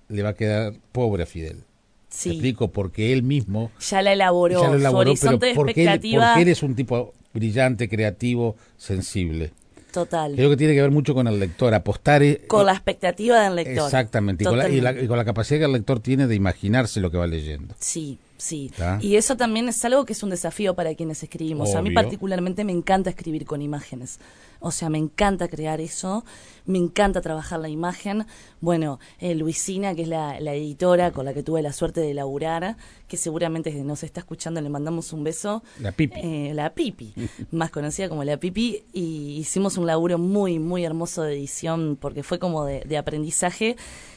le 0.08 0.23
va 0.23 0.30
a 0.30 0.34
quedar 0.34 0.75
pobre 0.92 1.23
a 1.23 1.26
Fidel. 1.26 1.64
Sí. 2.11 2.30
explico, 2.30 2.70
porque 2.70 3.14
él 3.14 3.23
mismo... 3.23 3.73
Ya 3.80 4.02
la 4.02 4.12
elaboró, 4.12 4.61
ya 4.61 4.90
su 4.90 4.96
horizonte 4.96 5.46
de 5.46 5.52
expectativa... 5.52 6.26
porque 6.26 6.42
él 6.42 6.49
es 6.49 6.62
un 6.62 6.75
tipo 6.75 7.14
brillante, 7.32 7.88
creativo, 7.88 8.54
sensible. 8.76 9.52
Total. 9.94 10.34
Creo 10.34 10.50
que 10.50 10.56
tiene 10.56 10.74
que 10.74 10.82
ver 10.82 10.90
mucho 10.90 11.14
con 11.14 11.28
el 11.28 11.38
lector, 11.38 11.72
apostar... 11.72 12.20
Eh, 12.24 12.42
con 12.48 12.66
la 12.66 12.72
expectativa 12.72 13.40
del 13.44 13.54
lector. 13.54 13.84
Exactamente, 13.84 14.42
y 14.42 14.46
con, 14.46 14.58
la, 14.58 14.68
y 14.68 15.06
con, 15.06 15.16
la, 15.16 15.24
capacidad 15.24 15.60
que 15.60 15.66
el 15.66 15.72
lector 15.72 16.00
tiene 16.00 16.26
de 16.26 16.34
imaginarse 16.34 17.00
lo 17.00 17.12
que 17.12 17.16
va 17.16 17.28
leyendo. 17.28 17.76
Sí, 17.78 18.18
Sí, 18.36 18.70
y 19.00 19.14
eso 19.16 19.36
también 19.36 19.68
es 19.68 19.82
algo 19.84 20.04
que 20.04 20.12
es 20.12 20.22
un 20.22 20.28
desafío 20.28 20.74
para 20.74 20.94
quienes 20.94 21.22
escribimos. 21.22 21.74
A 21.74 21.80
mí 21.80 21.92
particularmente 21.92 22.64
me 22.64 22.72
encanta 22.72 23.08
escribir 23.08 23.46
con 23.46 23.62
imágenes. 23.62 24.18
O 24.64 24.71
sea, 24.71 24.88
me 24.88 24.97
encanta 24.97 25.47
crear 25.47 25.83
eso, 25.83 26.25
me 26.64 26.78
encanta 26.78 27.21
trabajar 27.21 27.61
la 27.61 27.68
imagen. 27.68 28.25
Bueno, 28.62 28.99
eh, 29.18 29.35
Luisina, 29.35 29.94
que 29.94 30.02
es 30.02 30.09
la, 30.09 30.38
editora 30.38 31.12
con 31.12 31.26
la 31.26 31.35
que 31.35 31.42
tuve 31.42 31.61
la 31.61 31.75
suerte 31.75 32.00
de 32.00 32.14
laburar, 32.14 32.78
que 33.06 33.18
seguramente 33.18 33.71
nos 33.85 34.02
está 34.02 34.21
escuchando, 34.21 34.62
le 34.62 34.71
mandamos 34.71 35.12
un 35.12 35.23
beso. 35.23 35.62
La 35.80 35.92
Pipi. 35.92 36.18
Eh, 36.18 36.52
la 36.54 36.73
Pipi, 36.73 37.12
más 37.50 37.71
conocida 37.71 38.09
como 38.09 38.25
la 38.25 38.38
Pipi, 38.38 38.85
y 38.94 39.37
hicimos 39.37 39.76
un 39.76 39.87
laburo 39.87 40.16
muy, 40.16 40.59
muy 40.59 40.83
hermoso 40.83 41.25
de 41.25 41.35
edición 41.35 41.99
porque 42.00 42.23
fue 42.23 42.38
como 42.38 42.64
de, 42.64 42.80
de 42.87 42.97
aprendizaje 42.97 43.76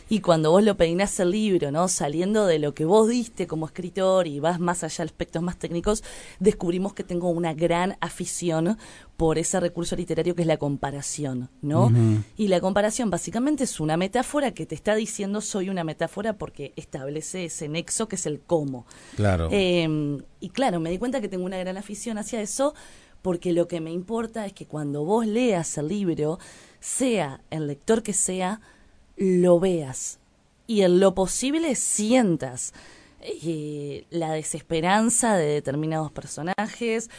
y 0.10 0.22
cuando 0.22 0.51
vos 0.51 0.63
lo 0.63 0.77
peinás 0.77 1.20
el 1.20 1.32
libro, 1.32 1.70
¿no? 1.70 1.89
Saliendo 1.89 2.46
de 2.46 2.60
lo 2.60 2.74
que 2.74 2.86
vos 2.86 3.10
diste 3.10 3.46
como 3.46 3.66
escritor 3.66 4.25
y 4.25 4.39
vas 4.39 4.58
más 4.58 4.84
allá 4.86 5.04
de 5.04 5.10
aspectos 5.10 5.42
más 5.42 5.58
técnicos, 5.58 6.01
descubrimos 6.39 6.94
que 6.94 7.04
tengo 7.04 7.30
una 7.30 7.54
gran 7.54 7.98
afición 8.00 8.77
por 9.17 9.39
ese 9.39 9.59
recurso 9.59 9.95
literario 9.95 10.36
que 10.36 10.43
es 10.43 10.47
la 10.47 10.57
comparación, 10.57 11.50
¿no? 11.63 11.91
Y 12.38 12.47
la 12.47 12.62
comparación 12.62 13.09
básicamente 13.09 13.63
es 13.63 13.79
una 13.79 13.97
metáfora 13.97 14.51
que 14.51 14.67
te 14.67 14.75
está 14.75 14.93
diciendo 14.93 15.41
soy 15.41 15.69
una 15.69 15.83
metáfora 15.83 16.33
porque 16.33 16.71
establece 16.75 17.45
ese 17.45 17.67
nexo 17.67 18.07
que 18.07 18.15
es 18.15 18.27
el 18.27 18.39
cómo. 18.39 18.86
Claro. 19.15 19.50
Em, 19.51 20.21
y 20.39 20.50
claro, 20.50 20.79
me 20.79 20.91
di 20.91 21.00
cuenta 21.00 21.19
que 21.19 21.27
tengo 21.27 21.45
una 21.45 21.57
gran 21.57 21.77
afición 21.77 22.19
hacia 22.19 22.41
eso 22.41 22.75
porque 23.24 23.53
lo 23.53 23.67
que 23.67 23.81
me 23.81 23.91
importa 23.91 24.45
es 24.45 24.53
que 24.53 24.67
cuando 24.67 25.03
vos 25.03 25.25
leas 25.25 25.77
el 25.79 25.88
libro, 25.88 26.38
sea 26.79 27.41
el 27.50 27.65
lector 27.65 28.03
que 28.03 28.13
sea, 28.13 28.61
lo 29.18 29.59
veas 29.59 30.20
y 30.68 30.81
en 30.81 31.00
lo 31.00 31.15
posible 31.15 31.74
sientas 31.74 32.74
eh, 33.22 34.05
la 34.11 34.33
desesperanza 34.33 35.35
de 35.37 35.48
determinados 35.48 36.11
personajes, 36.11 37.09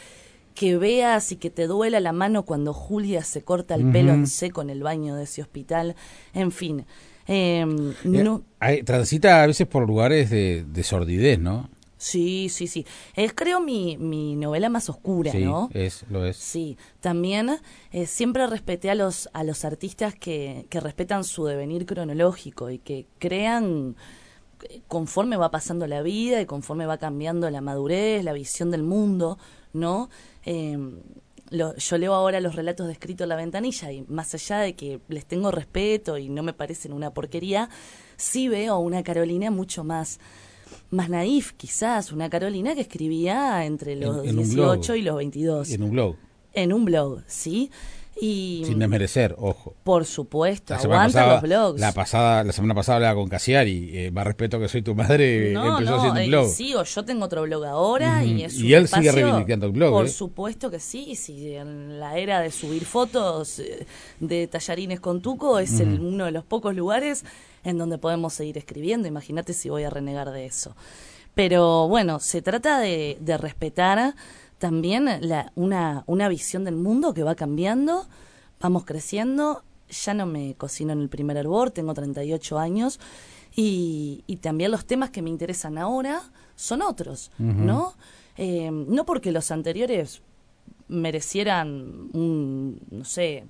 que 0.55 0.77
veas 0.77 1.31
y 1.31 1.37
que 1.37 1.49
te 1.49 1.67
duela 1.67 1.99
la 1.99 2.11
mano 2.11 2.43
cuando 2.43 2.73
Julia 2.73 3.23
se 3.23 3.43
corta 3.43 3.75
el 3.75 3.91
pelo 3.91 4.13
en 4.13 4.27
seco 4.27 4.61
en 4.61 4.69
el 4.69 4.83
baño 4.83 5.15
de 5.15 5.23
ese 5.23 5.41
hospital, 5.41 5.95
en 6.33 6.51
fin. 6.51 6.85
Em, 7.27 7.91
eh, 7.91 7.95
no, 8.03 8.43
transita 8.85 9.43
a 9.43 9.47
veces 9.47 9.67
por 9.67 9.87
lugares 9.87 10.29
de, 10.29 10.65
de 10.67 10.83
sordidez, 10.83 11.39
¿no? 11.39 11.69
Sí, 11.99 12.47
sí, 12.49 12.67
sí. 12.67 12.85
Es 13.13 13.33
creo 13.33 13.59
mi, 13.59 13.97
mi 13.97 14.37
novela 14.37 14.69
más 14.69 14.89
oscura, 14.89 15.33
¿no? 15.33 15.69
Es, 15.73 16.05
lo 16.09 16.25
es. 16.25 16.37
Sí. 16.37 16.77
También 17.01 17.57
eh, 17.91 18.05
siempre 18.05 18.47
respeté 18.47 18.89
a 18.89 18.95
los, 18.95 19.29
a 19.33 19.43
los 19.43 19.65
artistas 19.65 20.15
que, 20.15 20.65
que 20.69 20.79
respetan 20.79 21.25
su 21.25 21.45
devenir 21.45 21.85
cronológico 21.85 22.69
y 22.69 22.79
que 22.79 23.05
crean 23.19 23.97
eh, 24.69 24.81
conforme 24.87 25.35
va 25.35 25.51
pasando 25.51 25.87
la 25.87 26.01
vida 26.01 26.39
y 26.39 26.45
conforme 26.45 26.85
va 26.85 26.97
cambiando 26.97 27.49
la 27.49 27.59
madurez, 27.59 28.23
la 28.23 28.31
visión 28.31 28.71
del 28.71 28.83
mundo, 28.83 29.37
¿no? 29.73 30.09
Em, 30.43 30.99
yo 31.51 31.97
leo 31.97 32.13
ahora 32.13 32.39
los 32.41 32.55
relatos 32.55 32.87
de 32.87 32.93
escrito 32.93 33.23
en 33.23 33.29
la 33.29 33.35
ventanilla 33.35 33.91
y 33.91 34.03
más 34.03 34.33
allá 34.35 34.59
de 34.59 34.75
que 34.75 34.99
les 35.07 35.25
tengo 35.25 35.49
respeto 35.51 36.17
y 36.17 36.29
no 36.29 36.43
me 36.43 36.53
parecen 36.53 36.93
una 36.93 37.11
porquería, 37.11 37.69
sí 38.17 38.47
veo 38.47 38.77
una 38.77 39.03
Carolina 39.03 39.49
mucho 39.49 39.83
más 39.83 40.19
más 40.91 41.09
naif, 41.09 41.53
quizás, 41.53 42.11
una 42.11 42.29
Carolina 42.29 42.75
que 42.75 42.81
escribía 42.81 43.65
entre 43.65 43.95
los 43.95 44.23
18 44.23 44.95
y 44.95 45.01
los 45.01 45.17
22. 45.17 45.71
En 45.71 45.83
un 45.83 45.91
blog. 45.91 46.15
En 46.53 46.73
un 46.73 46.85
blog, 46.85 47.23
sí. 47.27 47.71
Y, 48.21 48.63
Sin 48.65 48.79
desmerecer, 48.79 49.35
ojo. 49.37 49.75
Por 49.83 50.05
supuesto, 50.05 50.73
aguanta 50.73 51.33
los 51.33 51.41
blogs. 51.41 51.79
La 51.79 51.93
pasada, 51.93 52.43
la 52.43 52.51
semana 52.51 52.75
pasada 52.75 52.97
hablaba 52.97 53.15
con 53.15 53.29
Casiari, 53.29 53.91
eh, 53.93 54.11
más 54.11 54.25
respeto 54.25 54.59
que 54.59 54.67
soy 54.67 54.81
tu 54.81 54.93
madre, 54.93 55.53
no, 55.53 55.77
empezó 55.77 55.91
no, 55.91 55.97
haciendo 55.97 56.21
un 56.21 56.27
blog. 56.27 56.49
sí, 56.49 56.75
o 56.75 56.83
yo 56.83 57.05
tengo 57.05 57.25
otro 57.25 57.43
blog 57.43 57.63
ahora 57.65 58.23
y 58.25 58.43
es 58.43 58.55
Y 58.55 58.73
él 58.73 58.87
sigue 58.87 59.11
reivindicando 59.11 59.67
el 59.67 59.71
blog. 59.71 59.91
Por 59.91 60.05
¿eh? 60.05 60.09
supuesto 60.09 60.69
que 60.69 60.79
sí, 60.79 61.15
si 61.15 61.55
en 61.55 61.99
la 61.99 62.17
era 62.17 62.41
de 62.41 62.51
subir 62.51 62.83
fotos 62.83 63.59
eh, 63.59 63.85
de 64.19 64.47
tallarines 64.47 64.99
con 64.99 65.21
tuco 65.21 65.59
es 65.59 65.79
el, 65.79 65.99
uno 65.99 66.25
de 66.25 66.31
los 66.31 66.43
pocos 66.43 66.75
lugares 66.75 67.23
en 67.63 67.77
donde 67.77 67.97
podemos 67.97 68.33
seguir 68.33 68.57
escribiendo. 68.57 69.07
Imagínate 69.07 69.53
si 69.53 69.69
voy 69.69 69.83
a 69.83 69.89
renegar 69.89 70.31
de 70.31 70.45
eso. 70.45 70.75
Pero 71.35 71.87
bueno, 71.87 72.19
se 72.19 72.41
trata 72.41 72.79
de, 72.79 73.17
de 73.21 73.37
respetar 73.37 74.13
también 74.59 75.09
la, 75.21 75.51
una, 75.55 76.03
una 76.05 76.27
visión 76.27 76.63
del 76.65 76.75
mundo 76.75 77.13
que 77.13 77.23
va 77.23 77.35
cambiando, 77.35 78.07
vamos 78.59 78.85
creciendo. 78.85 79.63
Ya 79.89 80.13
no 80.13 80.27
me 80.27 80.53
cocino 80.55 80.93
en 80.93 81.01
el 81.01 81.09
primer 81.09 81.37
hervor, 81.37 81.71
tengo 81.71 81.93
38 81.95 82.59
años. 82.59 82.99
Y, 83.55 84.23
y 84.27 84.37
también 84.37 84.69
los 84.69 84.85
temas 84.85 85.09
que 85.09 85.23
me 85.23 85.31
interesan 85.31 85.79
ahora 85.79 86.21
son 86.55 86.81
otros, 86.83 87.31
¿no? 87.39 87.93
Eh, 88.37 88.69
no 88.71 89.05
porque 89.05 89.31
los 89.31 89.49
anteriores 89.49 90.21
merecieran 90.87 92.09
un, 92.13 92.79
no 92.91 93.05
sé, 93.05 93.47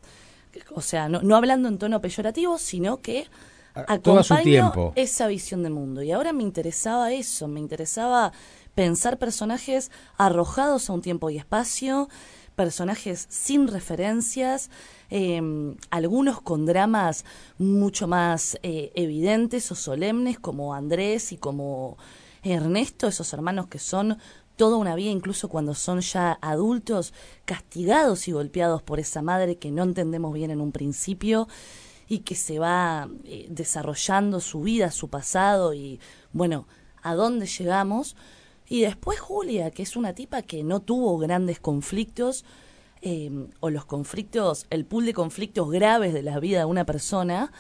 o 0.73 0.81
sea, 0.81 1.09
no, 1.09 1.21
no 1.21 1.35
hablando 1.35 1.67
en 1.67 1.77
tono 1.77 2.01
peyorativo, 2.01 2.57
sino 2.57 2.97
que 2.97 3.27
acompaño 3.73 4.93
esa 4.95 5.27
visión 5.27 5.63
del 5.63 5.73
mundo. 5.73 6.01
Y 6.01 6.11
ahora 6.11 6.33
me 6.33 6.43
interesaba 6.43 7.11
eso, 7.13 7.47
me 7.47 7.59
interesaba 7.59 8.31
pensar 8.79 9.19
personajes 9.19 9.91
arrojados 10.17 10.89
a 10.89 10.93
un 10.93 11.01
tiempo 11.01 11.29
y 11.29 11.35
espacio, 11.35 12.07
personajes 12.55 13.27
sin 13.29 13.67
referencias, 13.67 14.69
em, 15.09 15.75
algunos 15.89 16.39
con 16.41 16.65
dramas 16.65 17.25
mucho 17.57 18.07
más 18.07 18.57
eh, 18.63 18.93
evidentes 18.95 19.69
o 19.73 19.75
solemnes, 19.75 20.39
como 20.39 20.73
Andrés 20.73 21.33
y 21.33 21.37
como 21.37 21.97
Ernesto, 22.41 23.07
esos 23.07 23.33
hermanos 23.33 23.67
que 23.67 23.79
son 23.79 24.17
toda 24.55 24.77
una 24.77 24.95
vida, 24.95 25.09
incluso 25.09 25.49
cuando 25.49 25.73
son 25.73 25.99
ya 25.99 26.39
adultos, 26.41 27.13
castigados 27.43 28.29
y 28.29 28.31
golpeados 28.31 28.81
por 28.81 29.01
esa 29.01 29.21
madre 29.21 29.57
que 29.57 29.71
no 29.71 29.83
entendemos 29.83 30.33
bien 30.33 30.51
en 30.51 30.61
un 30.61 30.71
principio 30.71 31.49
y 32.07 32.19
que 32.19 32.35
se 32.35 32.59
va 32.59 33.09
eh, 33.25 33.45
desarrollando 33.49 34.39
su 34.39 34.61
vida, 34.61 34.89
su 34.89 35.09
pasado 35.09 35.73
y 35.73 35.99
bueno, 36.31 36.65
a 37.01 37.13
dónde 37.15 37.45
llegamos. 37.45 38.15
Y 38.69 38.81
después 38.81 39.19
Julia, 39.19 39.71
que 39.71 39.83
es 39.83 39.95
una 39.95 40.13
tipa 40.13 40.43
que 40.43 40.63
no 40.63 40.79
tuvo 40.79 41.17
grandes 41.17 41.59
conflictos, 41.59 42.45
em, 43.01 43.47
o 43.59 43.71
los 43.71 43.85
conflictos, 43.85 44.67
el 44.69 44.85
pool 44.85 45.07
de 45.07 45.13
conflictos 45.13 45.69
graves 45.71 46.13
de 46.13 46.21
la 46.21 46.39
vida 46.39 46.59
de 46.59 46.65
una 46.65 46.85
persona, 46.85 47.51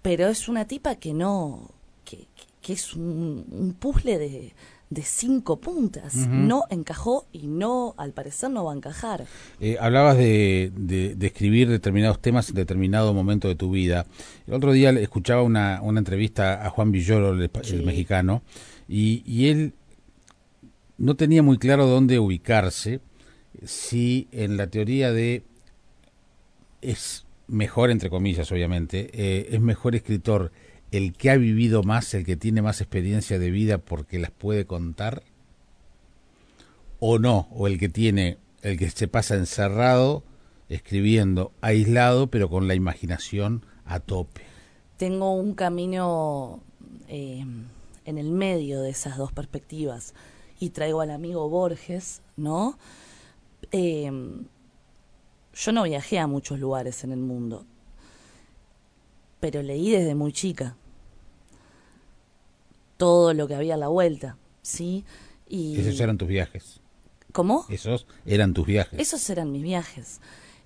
pero 0.00 0.28
es 0.28 0.48
una 0.48 0.66
tipa 0.66 0.94
que 0.94 1.12
no, 1.12 1.70
que, 2.04 2.28
que 2.62 2.72
es 2.74 2.94
un, 2.94 3.46
un 3.50 3.74
puzzle 3.74 4.18
de, 4.18 4.54
de 4.94 5.02
cinco 5.02 5.60
puntas. 5.60 6.14
No 6.14 6.64
encajó 6.70 7.26
y 7.32 7.46
no, 7.46 7.94
al 7.98 8.12
parecer, 8.12 8.50
no 8.50 8.64
va 8.64 8.72
a 8.72 8.76
encajar. 8.76 9.26
Eh, 9.60 9.76
hablabas 9.80 10.16
de, 10.16 10.72
de, 10.74 11.26
escribir 11.26 11.68
determinados 11.68 12.20
temas 12.20 12.48
en 12.48 12.54
determinado 12.54 13.12
momento 13.12 13.48
de 13.48 13.56
tu 13.56 13.70
vida. 13.70 14.06
El 14.46 14.54
otro 14.54 14.72
día 14.72 14.90
escuchaba 14.90 15.42
una, 15.42 15.80
una 15.82 15.98
entrevista 15.98 16.64
a 16.64 16.70
Juan 16.70 16.92
Villoro, 16.92 17.32
el, 17.32 17.50
mexicano, 17.84 18.42
y, 18.88 19.22
y 19.26 19.48
él 19.48 19.74
no 20.96 21.16
tenía 21.16 21.42
muy 21.42 21.58
claro 21.58 21.86
dónde 21.86 22.18
ubicarse, 22.18 23.00
si 23.64 24.28
en 24.32 24.56
la 24.56 24.68
teoría 24.68 25.12
de 25.12 25.42
es 26.80 27.24
mejor, 27.48 27.90
entre 27.90 28.10
comillas, 28.10 28.50
obviamente, 28.52 29.10
eh, 29.12 29.48
es 29.50 29.60
mejor 29.60 29.94
escritor 29.94 30.52
el 30.96 31.12
que 31.12 31.30
ha 31.30 31.36
vivido 31.36 31.82
más, 31.82 32.14
el 32.14 32.24
que 32.24 32.36
tiene 32.36 32.62
más 32.62 32.80
experiencia 32.80 33.40
de 33.40 33.50
vida 33.50 33.78
porque 33.78 34.20
las 34.20 34.30
puede 34.30 34.64
contar, 34.64 35.24
o 37.00 37.18
no, 37.18 37.48
o 37.50 37.66
el 37.66 37.80
que 37.80 37.88
tiene, 37.88 38.38
el 38.62 38.78
que 38.78 38.88
se 38.90 39.08
pasa 39.08 39.34
encerrado, 39.34 40.22
escribiendo, 40.68 41.50
aislado, 41.60 42.28
pero 42.28 42.48
con 42.48 42.68
la 42.68 42.76
imaginación 42.76 43.66
a 43.84 43.98
tope. 43.98 44.42
Tengo 44.96 45.32
un 45.32 45.54
camino 45.54 46.60
eh, 47.08 47.44
en 48.04 48.18
el 48.18 48.30
medio 48.30 48.80
de 48.80 48.90
esas 48.90 49.18
dos 49.18 49.32
perspectivas 49.32 50.14
y 50.60 50.70
traigo 50.70 51.00
al 51.00 51.10
amigo 51.10 51.48
Borges, 51.48 52.22
¿no? 52.36 52.78
Eh, 53.72 54.12
yo 55.54 55.72
no 55.72 55.82
viajé 55.82 56.20
a 56.20 56.28
muchos 56.28 56.60
lugares 56.60 57.02
en 57.02 57.10
el 57.10 57.18
mundo, 57.18 57.66
pero 59.40 59.60
leí 59.60 59.90
desde 59.90 60.14
muy 60.14 60.32
chica 60.32 60.76
todo 62.96 63.34
lo 63.34 63.48
que 63.48 63.54
había 63.54 63.74
a 63.74 63.78
la 63.78 63.88
vuelta, 63.88 64.36
¿sí? 64.62 65.04
Y 65.48 65.78
Esos 65.78 66.00
eran 66.00 66.18
tus 66.18 66.28
viajes. 66.28 66.80
¿Cómo? 67.32 67.66
Esos 67.68 68.06
eran 68.26 68.54
tus 68.54 68.66
viajes. 68.66 68.98
Esos 68.98 69.28
eran 69.28 69.50
mis 69.50 69.62
viajes. 69.62 70.20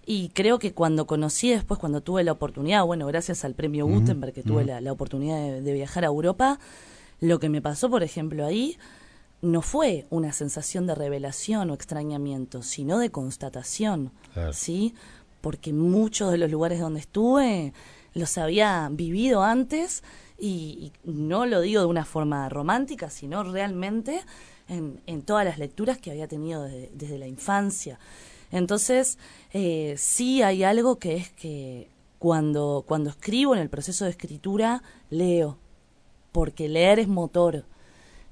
Y 0.05 0.31
creo 0.31 0.59
que 0.59 0.73
cuando 0.73 1.07
conocí 1.07 1.51
después, 1.51 1.79
cuando 1.79 2.01
tuve 2.01 2.25
la 2.25 2.33
oportunidad, 2.33 2.85
bueno, 2.85 3.07
gracias 3.07 3.45
al 3.45 3.55
premio 3.55 3.87
Gutenberg, 3.87 4.33
que 4.33 4.43
tuve 4.43 4.65
la, 4.65 4.93
oportunidad 4.93 5.61
de, 5.61 5.73
viajar 5.73 6.05
a 6.05 6.07
Europa, 6.07 6.59
lo 7.21 7.39
que 7.39 7.51
me 7.51 7.61
pasó, 7.61 7.91
por 7.91 8.03
ejemplo, 8.03 8.47
ahí 8.47 8.79
no 9.43 9.61
fue 9.61 10.07
una 10.09 10.33
sensación 10.33 10.87
de 10.87 10.95
revelación 10.95 11.71
o 11.71 11.75
extrañamiento, 11.75 12.63
sino 12.63 12.99
de 12.99 13.11
constatación, 13.11 14.13
¿sí? 14.53 14.95
Porque 15.43 15.75
muchos 15.75 16.33
de 16.33 16.39
los 16.39 16.51
lugares 16.51 16.81
donde 16.81 17.01
estuve 17.01 17.75
los 18.15 18.39
había 18.39 18.89
vivido 18.91 19.43
antes 19.43 20.03
y, 20.39 20.93
no 21.05 21.47
lo 21.47 21.61
digo 21.61 21.81
de 21.81 21.87
una 21.87 22.05
forma 22.05 22.49
romántica, 22.49 23.11
sino 23.11 23.43
realmente 23.43 24.21
en, 24.69 25.01
en 25.07 25.23
todas 25.23 25.45
las 25.45 25.59
lecturas 25.59 25.99
que 25.99 26.11
había 26.11 26.29
tenido 26.29 26.63
desde 26.63 27.19
la 27.19 27.27
infancia. 27.27 27.99
Entonces, 28.51 29.19
eh, 29.53 29.95
sí 29.99 30.43
hay 30.43 30.63
algo 30.63 30.99
que 30.99 31.17
es 31.17 31.31
que 31.31 31.89
cuando, 32.19 32.85
cuando 32.87 33.11
escribo 33.11 33.55
en 33.55 33.61
el 33.61 33.69
proceso 33.69 34.05
de 34.05 34.11
escritura, 34.11 34.83
leo, 35.11 35.59
porque 36.33 36.69
leer 36.69 36.99
es 36.99 37.09
motor. 37.09 37.65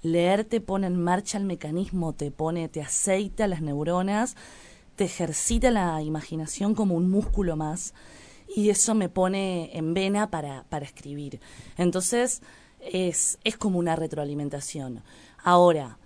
Leer 0.02 0.44
te 0.44 0.60
pone 0.60 0.86
en 0.86 1.02
marcha 1.02 1.38
el 1.38 1.44
mecanismo, 1.44 2.12
te 2.12 2.30
pone, 2.30 2.68
te 2.68 2.80
aceita 2.80 3.46
las 3.48 3.62
neuronas, 3.62 4.36
te 4.94 5.04
ejercita 5.04 5.70
la 5.70 6.00
imaginación 6.02 6.74
como 6.74 6.94
un 6.94 7.10
músculo 7.10 7.56
más 7.56 7.92
y 8.54 8.70
eso 8.70 8.94
me 8.94 9.08
pone 9.08 9.76
en 9.76 9.94
vena 9.94 10.30
para, 10.30 10.64
para 10.68 10.84
escribir. 10.84 11.40
Entonces, 11.76 12.42
es, 12.80 13.38
es 13.44 13.56
como 13.56 13.78
una 13.78 13.96
retroalimentación. 13.96 15.02
Ahora, 15.42 15.98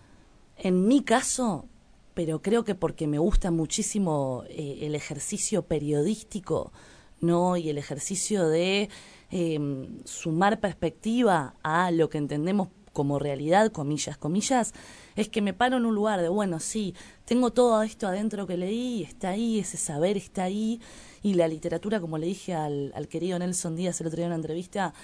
en 0.57 0.87
mi 0.87 1.03
caso, 1.03 1.67
pero 2.15 2.43
creo 2.43 2.65
que 2.65 2.75
porque 2.75 3.07
me 3.07 3.19
gusta 3.19 3.51
muchísimo 3.51 4.45
eh, 4.49 4.81
el 4.83 4.95
ejercicio 4.95 5.63
periodístico, 5.63 6.73
¿no? 7.21 7.57
Y 7.57 7.71
el 7.71 7.79
ejercicio 7.79 8.49
de 8.49 8.89
em, 9.31 10.05
sumar 10.05 10.61
perspectiva 10.61 11.55
a 11.63 11.91
lo 11.91 12.09
que 12.11 12.19
entendemos 12.19 12.69
como 12.93 13.19
realidad, 13.19 13.71
comillas, 13.71 14.19
comillas, 14.19 14.75
es 15.21 15.29
que 15.29 15.43
me 15.43 15.53
paro 15.53 15.77
en 15.77 15.87
un 15.87 15.95
lugar 15.95 16.21
de, 16.21 16.29
bueno, 16.29 16.61
sí, 16.61 16.95
tengo 17.25 17.53
todo 17.53 17.83
esto 17.83 18.07
adentro 18.07 18.47
que 18.47 18.57
leí, 18.57 19.03
está 19.03 19.31
ahí, 19.31 19.59
ese 19.59 19.77
saber 19.77 20.17
está 20.17 20.45
ahí, 20.45 20.81
y 21.23 21.35
la 21.35 21.49
literatura, 21.49 22.01
como 22.01 22.19
le 22.19 22.27
dije 22.27 22.55
al, 22.55 22.93
al 22.95 23.09
querido 23.09 23.39
Nelson 23.39 23.77
Díaz 23.77 24.01
el 24.01 24.07
otro 24.07 24.17
día 24.17 24.27
en 24.27 24.33
una 24.33 24.37
entrevista, 24.37 24.95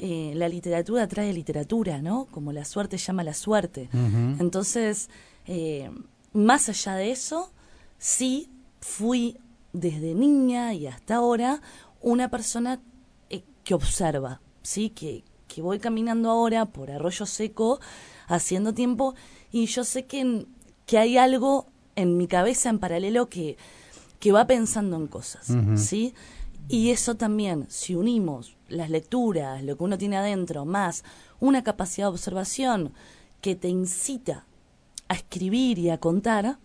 eh, 0.00 0.32
la 0.36 0.48
literatura 0.48 1.08
trae 1.08 1.32
literatura, 1.32 2.00
¿no? 2.00 2.26
Como 2.30 2.52
la 2.52 2.64
suerte 2.64 2.98
llama 2.98 3.24
la 3.24 3.34
suerte. 3.34 3.90
Entonces, 4.38 5.10
eh, 5.46 5.90
más 6.32 6.68
allá 6.68 6.94
de 6.94 7.10
eso, 7.10 7.50
sí 7.98 8.48
fui 8.80 9.38
desde 9.72 10.14
niña 10.14 10.72
y 10.72 10.86
hasta 10.86 11.16
ahora 11.16 11.60
una 12.00 12.30
persona 12.30 12.80
eh, 13.28 13.42
que 13.64 13.74
observa, 13.74 14.40
¿sí? 14.62 14.90
Que, 14.90 15.24
que 15.48 15.62
voy 15.62 15.80
caminando 15.80 16.30
ahora 16.30 16.66
por 16.66 16.92
Arroyo 16.92 17.26
Seco 17.26 17.80
haciendo 18.28 18.74
tiempo 18.74 19.16
y 19.52 19.66
yo 19.66 19.84
sé 19.84 20.06
que, 20.06 20.46
que 20.86 20.98
hay 20.98 21.18
algo 21.18 21.66
en 21.96 22.16
mi 22.16 22.26
cabeza 22.26 22.70
en 22.70 22.78
paralelo 22.78 23.28
que, 23.28 23.56
que 24.20 24.32
va 24.32 24.46
pensando 24.46 24.96
en 24.96 25.06
cosas, 25.06 25.52
¿sí? 25.76 26.14
Y 26.68 26.90
eso 26.90 27.16
también, 27.16 27.66
si 27.68 27.94
unimos 27.94 28.56
las 28.68 28.90
lecturas, 28.90 29.64
lo 29.64 29.76
que 29.76 29.84
uno 29.84 29.96
tiene 29.96 30.18
adentro, 30.18 30.66
más 30.66 31.02
una 31.40 31.64
capacidad 31.64 32.06
de 32.06 32.12
observación 32.12 32.92
que 33.40 33.54
te 33.54 33.68
incita 33.68 34.44
a 35.08 35.14
escribir 35.14 35.78
y 35.78 35.88
a 35.90 35.98
contar, 35.98 36.58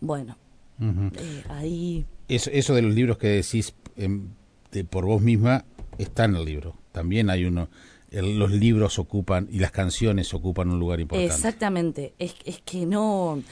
bueno, 0.00 0.36
eh, 0.80 1.44
ahí... 1.48 2.06
Eso, 2.28 2.50
eso 2.52 2.74
de 2.74 2.82
los 2.82 2.94
libros 2.94 3.18
que 3.18 3.26
decís 3.28 3.74
em, 3.96 4.28
de, 4.70 4.84
por 4.84 5.04
vos 5.04 5.20
misma 5.20 5.64
está 5.98 6.24
en 6.24 6.36
el 6.36 6.44
libro. 6.44 6.76
También 6.92 7.28
hay 7.28 7.44
uno, 7.44 7.68
los 8.10 8.50
libros 8.50 8.98
ocupan 8.98 9.48
y 9.50 9.58
las 9.58 9.70
canciones 9.70 10.34
ocupan 10.34 10.70
un 10.70 10.78
lugar 10.78 11.00
importante. 11.00 11.32
Exactamente, 11.32 12.14
es, 12.18 12.34
es 12.44 12.60
que 12.62 12.86
no... 12.86 13.42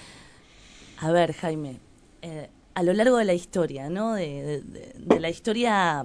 A 1.00 1.12
ver, 1.12 1.32
Jaime, 1.32 1.78
eh, 2.22 2.50
a 2.74 2.82
lo 2.82 2.92
largo 2.92 3.18
de 3.18 3.24
la 3.24 3.34
historia, 3.34 3.88
¿no? 3.88 4.14
De, 4.14 4.62
de 4.62 5.20
la 5.20 5.30
historia 5.30 6.04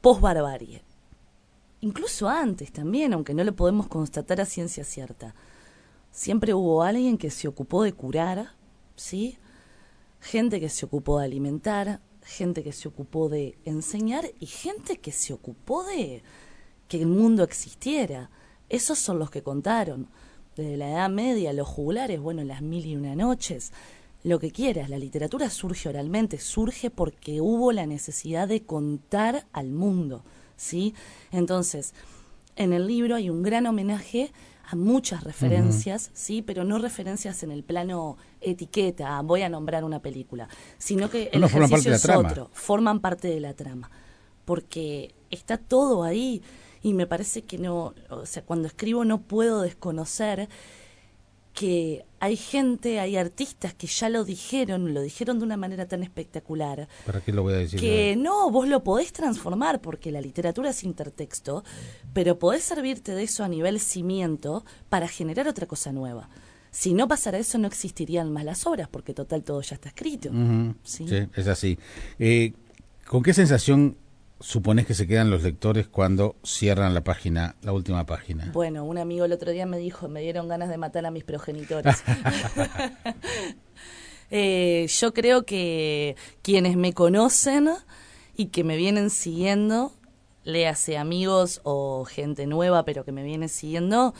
post-barbarie, 0.00 0.82
incluso 1.80 2.28
antes 2.28 2.72
también, 2.72 3.12
aunque 3.12 3.34
no 3.34 3.44
lo 3.44 3.54
podemos 3.54 3.86
constatar 3.86 4.40
a 4.40 4.44
ciencia 4.44 4.82
cierta, 4.82 5.34
siempre 6.10 6.54
hubo 6.54 6.82
alguien 6.82 7.18
que 7.18 7.30
se 7.30 7.46
ocupó 7.46 7.84
de 7.84 7.92
curar, 7.92 8.54
¿sí? 8.96 9.38
Gente 10.20 10.58
que 10.58 10.68
se 10.68 10.86
ocupó 10.86 11.20
de 11.20 11.26
alimentar, 11.26 12.00
gente 12.22 12.64
que 12.64 12.72
se 12.72 12.88
ocupó 12.88 13.28
de 13.28 13.56
enseñar 13.64 14.24
y 14.40 14.46
gente 14.46 14.98
que 14.98 15.12
se 15.12 15.32
ocupó 15.32 15.84
de 15.84 16.22
que 16.88 17.00
el 17.00 17.06
mundo 17.06 17.42
existiera. 17.42 18.30
Esos 18.68 18.98
son 18.98 19.18
los 19.18 19.30
que 19.30 19.42
contaron. 19.42 20.08
Desde 20.56 20.76
la 20.76 20.90
Edad 20.90 21.10
Media, 21.10 21.52
los 21.52 21.68
jugulares, 21.68 22.20
bueno, 22.20 22.42
las 22.42 22.62
mil 22.62 22.86
y 22.86 22.96
una 22.96 23.14
noches, 23.14 23.72
lo 24.24 24.38
que 24.38 24.50
quieras. 24.50 24.88
La 24.88 24.98
literatura 24.98 25.50
surge 25.50 25.88
oralmente, 25.88 26.38
surge 26.38 26.90
porque 26.90 27.40
hubo 27.40 27.72
la 27.72 27.86
necesidad 27.86 28.48
de 28.48 28.62
contar 28.62 29.46
al 29.52 29.70
mundo, 29.70 30.24
¿sí? 30.56 30.94
Entonces, 31.30 31.94
en 32.56 32.72
el 32.72 32.86
libro 32.86 33.16
hay 33.16 33.28
un 33.30 33.42
gran 33.42 33.66
homenaje 33.66 34.32
a 34.68 34.74
muchas 34.74 35.22
referencias, 35.22 36.10
sí, 36.12 36.42
pero 36.42 36.64
no 36.64 36.78
referencias 36.78 37.42
en 37.44 37.52
el 37.52 37.62
plano 37.62 38.16
etiqueta, 38.40 39.20
voy 39.22 39.42
a 39.42 39.48
nombrar 39.48 39.84
una 39.84 40.00
película, 40.00 40.48
sino 40.76 41.08
que 41.08 41.30
el 41.32 41.44
ejercicio 41.44 41.94
es 41.94 42.08
otro, 42.08 42.50
forman 42.52 42.98
parte 42.98 43.28
de 43.28 43.38
la 43.38 43.54
trama, 43.54 43.90
porque 44.44 45.14
está 45.30 45.56
todo 45.56 46.02
ahí 46.02 46.42
y 46.86 46.94
me 46.94 47.08
parece 47.08 47.42
que 47.42 47.58
no, 47.58 47.94
o 48.10 48.26
sea, 48.26 48.44
cuando 48.44 48.68
escribo 48.68 49.04
no 49.04 49.20
puedo 49.20 49.62
desconocer 49.62 50.48
que 51.52 52.04
hay 52.20 52.36
gente, 52.36 53.00
hay 53.00 53.16
artistas 53.16 53.74
que 53.74 53.88
ya 53.88 54.08
lo 54.08 54.24
dijeron, 54.24 54.94
lo 54.94 55.00
dijeron 55.00 55.40
de 55.40 55.46
una 55.46 55.56
manera 55.56 55.88
tan 55.88 56.04
espectacular. 56.04 56.86
¿Para 57.04 57.20
qué 57.22 57.32
lo 57.32 57.42
voy 57.42 57.54
a 57.54 57.56
decir? 57.56 57.80
Que 57.80 58.14
no, 58.16 58.52
vos 58.52 58.68
lo 58.68 58.84
podés 58.84 59.12
transformar 59.12 59.80
porque 59.80 60.12
la 60.12 60.20
literatura 60.20 60.70
es 60.70 60.84
intertexto, 60.84 61.64
pero 62.12 62.38
podés 62.38 62.62
servirte 62.62 63.16
de 63.16 63.24
eso 63.24 63.42
a 63.42 63.48
nivel 63.48 63.80
cimiento 63.80 64.64
para 64.88 65.08
generar 65.08 65.48
otra 65.48 65.66
cosa 65.66 65.90
nueva. 65.90 66.28
Si 66.70 66.94
no 66.94 67.08
pasara 67.08 67.38
eso, 67.38 67.58
no 67.58 67.66
existirían 67.66 68.32
más 68.32 68.44
las 68.44 68.64
obras, 68.64 68.86
porque 68.88 69.12
total 69.12 69.42
todo 69.42 69.60
ya 69.60 69.74
está 69.74 69.88
escrito. 69.88 70.30
¿sí? 70.84 71.04
es 71.34 71.48
así. 71.48 71.80
Eh, 72.20 72.52
¿Con 73.08 73.24
qué 73.24 73.34
sensación 73.34 73.96
supones 74.40 74.86
que 74.86 74.94
se 74.94 75.06
quedan 75.06 75.30
los 75.30 75.42
lectores 75.42 75.88
cuando 75.88 76.36
cierran 76.44 76.94
la 76.94 77.02
página, 77.02 77.56
la 77.62 77.72
última 77.72 78.04
página? 78.06 78.50
Bueno, 78.52 78.84
un 78.84 78.98
amigo 78.98 79.24
el 79.24 79.32
otro 79.32 79.52
día 79.52 79.66
me 79.66 79.78
dijo, 79.78 80.08
me 80.08 80.20
dieron 80.20 80.48
ganas 80.48 80.68
de 80.68 80.76
matar 80.76 81.06
a 81.06 81.10
mis 81.10 81.24
progenitores. 81.24 82.02
Eh, 84.30 84.86
yo 84.88 85.14
creo 85.14 85.44
que 85.44 86.16
quienes 86.42 86.76
me 86.76 86.92
conocen 86.92 87.68
y 88.36 88.46
que 88.46 88.64
me 88.64 88.76
vienen 88.76 89.10
siguiendo, 89.10 89.92
léase 90.42 90.98
amigos 90.98 91.60
o 91.62 92.04
gente 92.04 92.46
nueva, 92.46 92.84
pero 92.84 93.04
que 93.04 93.12
me 93.12 93.22
viene 93.22 93.48
siguiendo, 93.48 94.14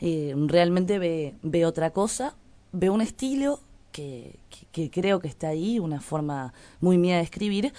eh, 0.00 0.34
realmente 0.46 0.98
ve, 0.98 1.34
ve 1.42 1.64
otra 1.64 1.90
cosa, 1.90 2.36
ve 2.72 2.90
un 2.90 3.00
estilo 3.00 3.60
que, 3.92 4.38
que 4.72 4.90
creo 4.90 5.20
que 5.20 5.28
está 5.28 5.48
ahí, 5.48 5.78
una 5.78 6.02
forma 6.02 6.52
muy 6.80 6.98
mía 6.98 7.16
de 7.16 7.22
escribir, 7.22 7.72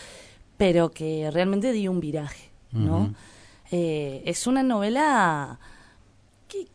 pero 0.58 0.92
que 0.92 1.30
realmente 1.32 1.72
dio 1.72 1.92
un 1.92 2.00
viraje, 2.00 2.50
¿no? 2.72 3.14
Eh, 3.72 4.24
es 4.26 4.48
una 4.48 4.64
novela 4.64 5.60
que, 6.48 6.68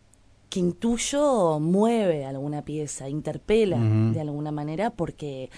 que 0.48 0.60
intuyo 0.60 1.58
mueve 1.58 2.24
alguna 2.24 2.62
pieza, 2.62 3.08
interpela 3.08 3.78
de 3.78 4.20
alguna 4.20 4.50
manera 4.50 4.90
porque 4.90 5.50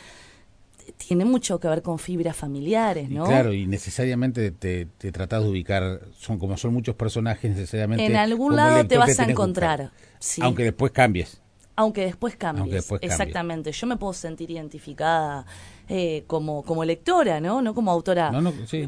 tiene 0.96 1.24
mucho 1.24 1.58
que 1.58 1.68
ver 1.68 1.82
con 1.82 1.98
fibras 1.98 2.36
familiares, 2.36 3.08
¿no? 3.08 3.24
claro, 3.24 3.52
y 3.52 3.66
necesariamente 3.66 4.50
te, 4.50 4.86
te 4.86 5.12
tratás 5.12 5.42
de 5.42 5.48
ubicar, 5.48 6.00
son 6.16 6.38
como 6.38 6.56
son 6.56 6.74
muchos 6.74 6.94
personajes, 6.94 7.50
necesariamente... 7.50 8.04
En 8.04 8.16
algún 8.16 8.56
lado 8.56 8.86
te 8.86 8.98
vas 8.98 9.18
a 9.18 9.24
encontrar, 9.24 9.92
Aunque 10.40 10.64
después 10.64 10.92
cambies. 10.92 11.40
Aunque 11.76 12.02
después 12.02 12.36
cambies, 12.36 12.92
exactamente. 13.00 13.72
Yo 13.72 13.86
me 13.86 13.96
puedo 13.96 14.12
sentir 14.12 14.50
identificada 14.50 15.44
eh, 15.88 16.24
como, 16.26 16.62
como 16.62 16.84
lectora, 16.84 17.40
¿no? 17.40 17.62
No 17.62 17.74
como 17.74 17.90
autora. 17.90 18.32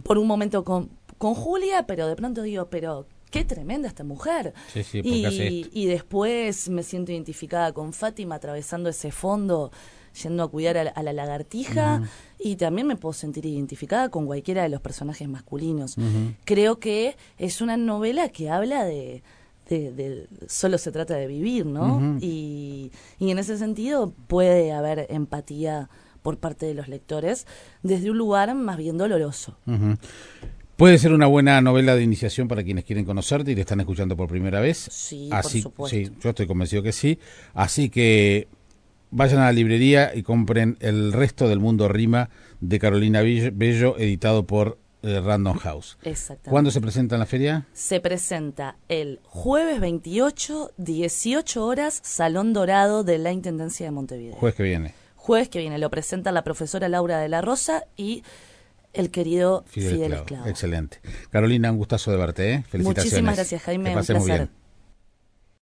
Por 0.03 0.19
un 0.19 0.27
momento 0.27 0.65
con, 0.65 0.91
con 1.19 1.35
Julia, 1.35 1.87
pero 1.87 2.07
de 2.07 2.17
pronto 2.17 2.43
digo, 2.43 2.69
pero 2.71 3.07
qué 3.31 3.45
tremenda 3.45 3.89
esta 3.89 4.05
mujer. 4.05 4.55
y, 4.93 5.69
y 5.73 5.87
después 5.87 6.69
me 6.69 6.83
siento 6.83 7.13
identificada 7.13 7.73
con 7.73 7.93
Fátima 7.93 8.37
atravesando 8.37 8.89
ese 8.89 9.11
fondo 9.11 9.71
yendo 10.23 10.43
a 10.43 10.49
cuidar 10.49 10.79
a, 10.79 11.03
la 11.03 11.13
lagartija 11.13 12.03
y 12.39 12.57
también 12.57 12.87
me 12.87 12.97
puedo 12.97 13.13
sentir 13.13 13.47
identificada 13.47 14.09
con 14.09 14.27
cualquiera 14.27 14.63
de 14.63 14.69
los 14.69 14.81
personajes 14.81 15.29
masculinos. 15.29 15.97
Creo 16.45 16.79
que 16.79 17.17
es 17.39 17.61
una 17.61 17.77
novela 17.77 18.29
que 18.29 18.51
habla 18.51 18.85
de, 18.85 19.23
de, 19.69 20.29
solo 20.49 20.79
se 20.79 20.93
trata 20.93 21.15
de 21.15 21.27
vivir, 21.27 21.67
¿no? 21.67 22.19
y, 22.21 22.93
y 23.19 23.31
en 23.31 23.39
ese 23.39 23.59
sentido 23.59 24.13
puede 24.27 24.73
haber 24.73 25.07
empatía 25.11 25.89
por 26.27 26.39
parte 26.39 26.67
de 26.67 26.75
los 26.75 26.89
lectores 26.89 27.47
desde 27.85 28.11
un 28.11 28.19
lugar 28.19 28.53
más 28.57 28.79
bien 28.79 28.99
doloroso. 28.99 29.57
Puede 30.75 30.99
ser 30.99 31.13
una 31.13 31.29
buena 31.29 31.61
novela 31.61 31.95
de 31.95 32.03
iniciación 32.03 32.49
para 32.49 32.65
quienes 32.65 32.83
quieren 32.83 33.05
conocerte 33.05 33.53
y 33.53 33.55
te 33.55 33.61
están 33.61 33.79
escuchando 33.79 34.17
por 34.17 34.29
primera 34.29 34.59
vez. 34.59 34.77
Sí, 34.91 35.29
Así, 35.31 35.63
por 35.63 35.89
supuesto. 35.89 35.97
Sí, 35.97 36.11
yo 36.21 36.31
estoy 36.31 36.49
convencido 36.49 36.83
que 36.83 36.91
sí. 36.91 37.21
Así 37.55 37.91
que 37.91 38.49
vayan 39.13 39.39
a 39.39 39.45
la 39.45 39.53
librería 39.53 40.17
y 40.17 40.25
compren 40.25 40.77
El 40.81 41.13
resto 41.13 41.49
del 41.49 41.61
mundo 41.61 41.87
rima 41.87 42.29
de 42.61 42.81
Carolina 42.81 43.23
Bello, 43.23 43.97
editado 43.97 44.49
por 44.49 44.79
eh, 45.05 45.21
Random 45.21 45.57
House. 45.59 45.97
Exactamente. 46.03 46.51
¿Cuándo 46.51 46.73
se 46.73 46.81
presenta 46.81 47.15
en 47.15 47.21
la 47.21 47.27
feria? 47.27 47.69
Se 47.73 48.01
presenta 48.01 48.79
el 48.89 49.21
jueves 49.23 49.79
28, 49.79 50.73
18 50.77 51.65
horas, 51.65 52.01
Salón 52.03 52.53
Dorado 52.53 53.05
de 53.05 53.19
la 53.19 53.31
Intendencia 53.31 53.87
de 53.87 53.93
Montevideo. 53.93 54.35
Jueves 54.35 54.57
que 54.57 54.65
viene. 54.65 55.06
Jueves 55.27 55.49
que 55.49 55.59
viene. 55.59 55.77
Lo 55.79 55.91
presenta 55.91 56.31
la 56.31 56.45
profesora 56.45 56.89
Laura 56.89 57.19
de 57.19 57.29
la 57.29 57.41
Rosa 57.41 57.83
y 57.97 58.23
el 58.93 59.11
querido 59.11 59.65
Fidel, 59.67 60.13
Esclavo. 60.13 60.47
Excelente. 60.47 61.01
Carolina, 61.31 61.73
un 61.73 61.79
gustazo 61.79 62.13
de 62.13 62.17
verte. 62.17 62.53
¿eh? 62.53 62.65
Felicitaciones. 62.69 63.13
Muchísimas 63.13 63.35
gracias, 63.35 63.63
Jaime. 63.63 63.97
un 63.97 64.05
placer. 64.05 64.49